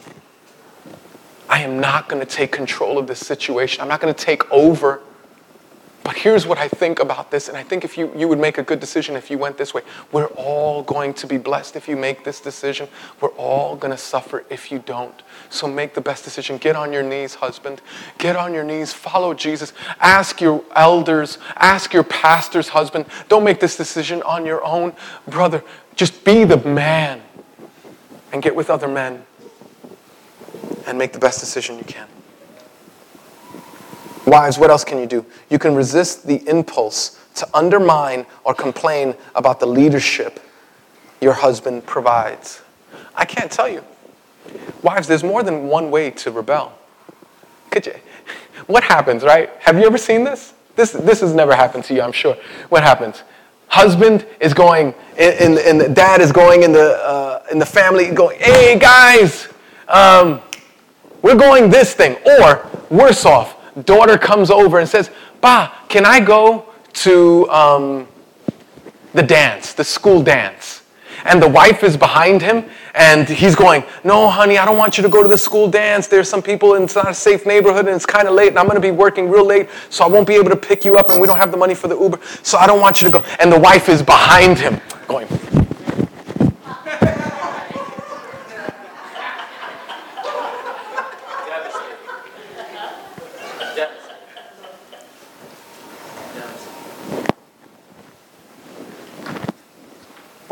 [1.48, 3.80] I am not going to take control of this situation.
[3.80, 5.00] I'm not going to take over.
[6.06, 8.58] But here's what I think about this, and I think if you, you would make
[8.58, 9.82] a good decision if you went this way.
[10.12, 12.86] We're all going to be blessed if you make this decision.
[13.20, 15.20] We're all going to suffer if you don't.
[15.50, 16.58] So make the best decision.
[16.58, 17.80] Get on your knees, husband.
[18.18, 18.92] Get on your knees.
[18.92, 19.72] Follow Jesus.
[19.98, 21.38] Ask your elders.
[21.56, 23.06] Ask your pastor's husband.
[23.28, 24.92] Don't make this decision on your own.
[25.26, 25.64] Brother,
[25.96, 27.20] just be the man
[28.32, 29.24] and get with other men
[30.86, 32.06] and make the best decision you can.
[34.26, 35.24] wives, what else can you do?
[35.50, 40.40] You can resist the impulse to undermine or complain about the leadership
[41.20, 42.62] your husband provides.
[43.14, 43.84] I can't tell you.
[44.82, 46.76] Wives, there's more than one way to rebel.
[47.70, 47.94] Could you?
[48.66, 49.50] What happens, right?
[49.60, 50.54] Have you ever seen this?
[50.76, 52.36] This, this has never happened to you, I'm sure.
[52.68, 53.22] What happens?
[53.68, 58.38] Husband is going, and, and, dad is going in the, uh, in the family, going,
[58.40, 59.48] hey guys,
[59.88, 60.40] um,
[61.26, 62.16] we're going this thing.
[62.24, 65.10] Or, worse off, daughter comes over and says,
[65.40, 68.08] Ba, can I go to um,
[69.12, 70.84] the dance, the school dance?
[71.24, 75.02] And the wife is behind him, and he's going, No, honey, I don't want you
[75.02, 76.06] to go to the school dance.
[76.06, 78.58] There's some people, and it's not a safe neighborhood, and it's kind of late, and
[78.58, 80.96] I'm going to be working real late, so I won't be able to pick you
[80.96, 83.10] up, and we don't have the money for the Uber, so I don't want you
[83.10, 83.24] to go.
[83.40, 85.26] And the wife is behind him, going,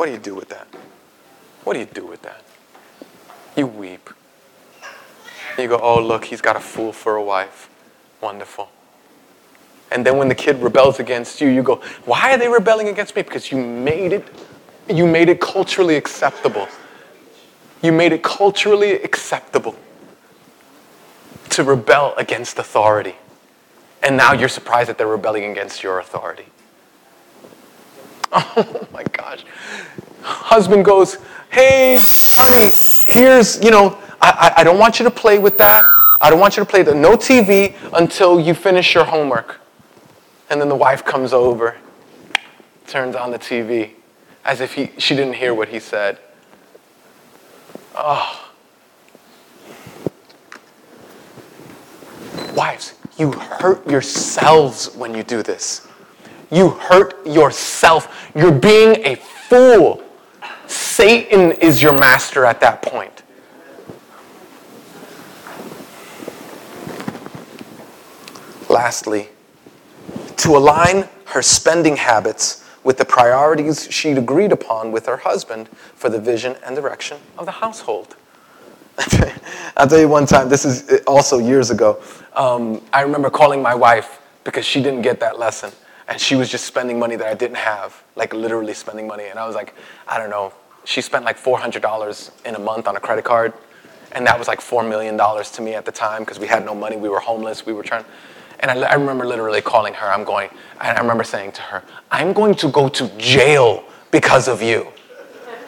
[0.05, 0.67] What do you do with that?
[1.63, 2.43] What do you do with that?
[3.57, 4.11] You weep.
[5.57, 7.69] You go, oh, look, he's got a fool for a wife.
[8.21, 8.69] Wonderful.
[9.91, 13.15] And then when the kid rebels against you, you go, why are they rebelling against
[13.15, 13.23] me?
[13.23, 14.27] Because you made it,
[14.89, 16.69] you made it culturally acceptable.
[17.83, 19.77] You made it culturally acceptable
[21.51, 23.17] to rebel against authority.
[24.03, 26.47] And now you're surprised that they're rebelling against your authority.
[28.37, 29.45] Oh my gosh.
[30.23, 31.19] Husband goes,
[31.51, 32.71] Hey, honey,
[33.07, 35.85] here's, you know, I, I, I don't want you to play with that.
[36.19, 39.61] I don't want you to play the no TV until you finish your homework.
[40.49, 41.77] And then the wife comes over,
[42.87, 43.91] turns on the TV,
[44.47, 46.19] as if he, she didn't hear what he said.
[47.95, 48.51] Oh.
[52.57, 55.87] Wives, you hurt yourselves when you do this.
[56.51, 58.31] You hurt yourself.
[58.35, 60.03] You're being a fool.
[60.67, 63.14] Satan is your master at that point.
[68.75, 69.29] Lastly,
[70.39, 76.11] to align her spending habits with the priorities she'd agreed upon with her husband for
[76.11, 78.17] the vision and direction of the household.
[79.77, 82.03] I'll tell you one time, this is also years ago.
[82.35, 85.71] Um, I remember calling my wife because she didn't get that lesson
[86.09, 89.27] and she was just spending money that I didn't have, like literally spending money.
[89.27, 89.73] And I was like,
[90.09, 90.53] I don't know.
[90.83, 93.53] She spent like $400 in a month on a credit card,
[94.11, 96.75] and that was like $4 million to me at the time because we had no
[96.75, 96.97] money.
[96.97, 97.65] We were homeless.
[97.65, 98.05] We were trying.
[98.61, 100.07] And I, I remember literally calling her.
[100.07, 100.51] I'm going,
[100.81, 104.89] and I remember saying to her, I'm going to go to jail because of you.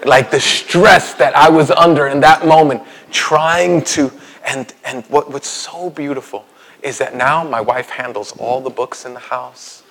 [0.04, 4.12] Like the stress that I was under in that moment, trying to,
[4.46, 6.44] and, and what, what's so beautiful
[6.82, 9.82] is that now my wife handles all the books in the house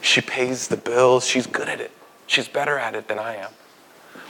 [0.00, 1.26] she pays the bills.
[1.26, 1.90] She's good at it.
[2.26, 3.50] She's better at it than I am.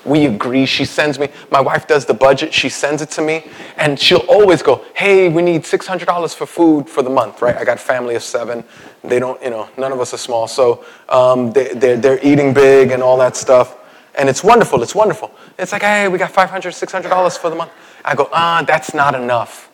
[0.05, 0.66] We agree.
[0.66, 2.55] She sends me, my wife does the budget.
[2.55, 3.44] She sends it to me.
[3.76, 7.57] And she'll always go, hey, we need $600 for food for the month, right?
[7.57, 8.64] I got a family of seven.
[9.03, 10.48] They don't, you know, none of us are small.
[10.48, 13.76] So um, they, they're, they're eating big and all that stuff.
[14.16, 14.82] And it's wonderful.
[14.82, 15.32] It's wonderful.
[15.59, 17.70] It's like, hey, we got $500, $600 for the month.
[18.05, 19.70] I go, ah, that's not enough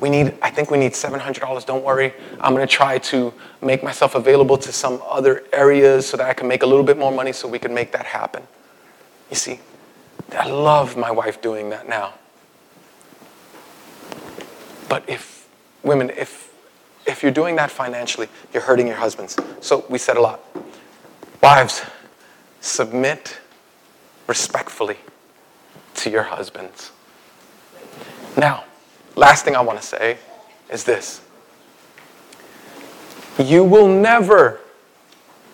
[0.00, 1.66] we need, I think we need $700.
[1.66, 2.12] Don't worry.
[2.40, 6.34] I'm going to try to make myself available to some other areas so that I
[6.34, 8.42] can make a little bit more money so we can make that happen.
[9.34, 9.60] You see,
[10.32, 12.14] I love my wife doing that now.
[14.88, 15.48] But if,
[15.82, 16.54] women, if,
[17.04, 19.36] if you're doing that financially, you're hurting your husbands.
[19.60, 20.40] So we said a lot.
[21.42, 21.82] Wives,
[22.60, 23.38] submit
[24.28, 24.98] respectfully
[25.94, 26.92] to your husbands.
[28.36, 28.64] Now,
[29.16, 30.18] Last thing I want to say
[30.70, 31.20] is this
[33.38, 34.60] you will never,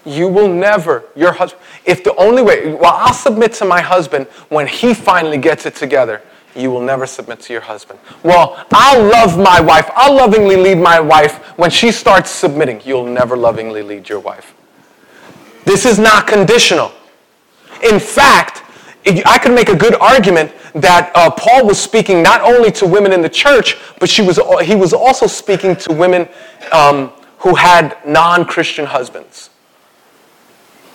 [0.04, 4.26] you will never, your husband, if the only way, well, I'll submit to my husband
[4.48, 6.22] when he finally gets it together.
[6.56, 8.00] You will never submit to your husband.
[8.24, 9.88] Well, I'll love my wife.
[9.94, 12.80] I'll lovingly lead my wife when she starts submitting.
[12.84, 14.54] You'll never lovingly lead your wife.
[15.64, 16.90] This is not conditional.
[17.84, 18.64] In fact,
[19.06, 23.12] I could make a good argument that uh, Paul was speaking not only to women
[23.12, 26.28] in the church, but she was, he was also speaking to women
[26.72, 29.49] um, who had non Christian husbands.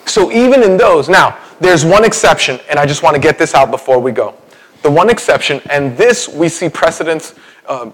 [0.05, 3.53] So even in those, now, there's one exception, and I just want to get this
[3.53, 4.35] out before we go.
[4.81, 7.33] The one exception, and this we see precedence
[7.67, 7.91] uh,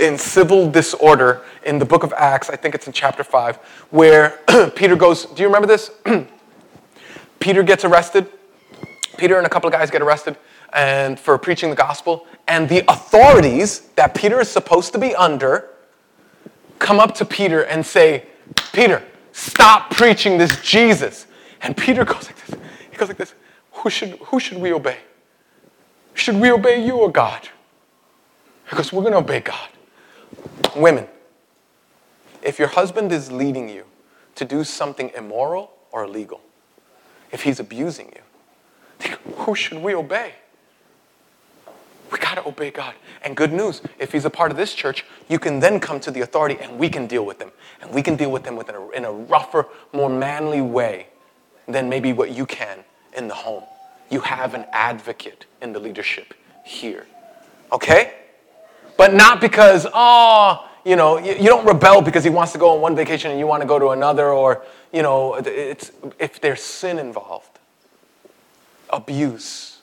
[0.00, 3.56] in civil disorder in the book of Acts, I think it's in chapter 5,
[3.90, 4.40] where
[4.74, 5.90] Peter goes, Do you remember this?
[7.40, 8.26] Peter gets arrested.
[9.16, 10.36] Peter and a couple of guys get arrested
[10.74, 15.70] and for preaching the gospel, and the authorities that Peter is supposed to be under
[16.80, 18.26] come up to Peter and say,
[18.72, 19.02] Peter,
[19.32, 21.26] stop preaching this Jesus.
[21.62, 22.58] And Peter goes like this.
[22.90, 23.34] He goes like this.
[23.72, 24.98] Who should, who should we obey?
[26.14, 27.48] Should we obey you or God?
[28.70, 29.68] He goes, We're going to obey God.
[30.76, 31.06] Women,
[32.42, 33.84] if your husband is leading you
[34.36, 36.40] to do something immoral or illegal,
[37.32, 40.34] if he's abusing you, who should we obey?
[42.12, 42.94] We got to obey God.
[43.22, 46.10] And good news, if he's a part of this church, you can then come to
[46.10, 47.50] the authority and we can deal with him.
[47.80, 51.08] And we can deal with him within a, in a rougher, more manly way
[51.66, 52.80] than maybe what you can
[53.16, 53.64] in the home.
[54.10, 56.34] You have an advocate in the leadership
[56.64, 57.06] here.
[57.72, 58.14] Okay?
[58.96, 62.74] But not because, oh, you know, you, you, don't rebel because he wants to go
[62.74, 66.40] on one vacation and you want to go to another, or, you know, it's, if
[66.40, 67.58] there's sin involved,
[68.90, 69.73] abuse,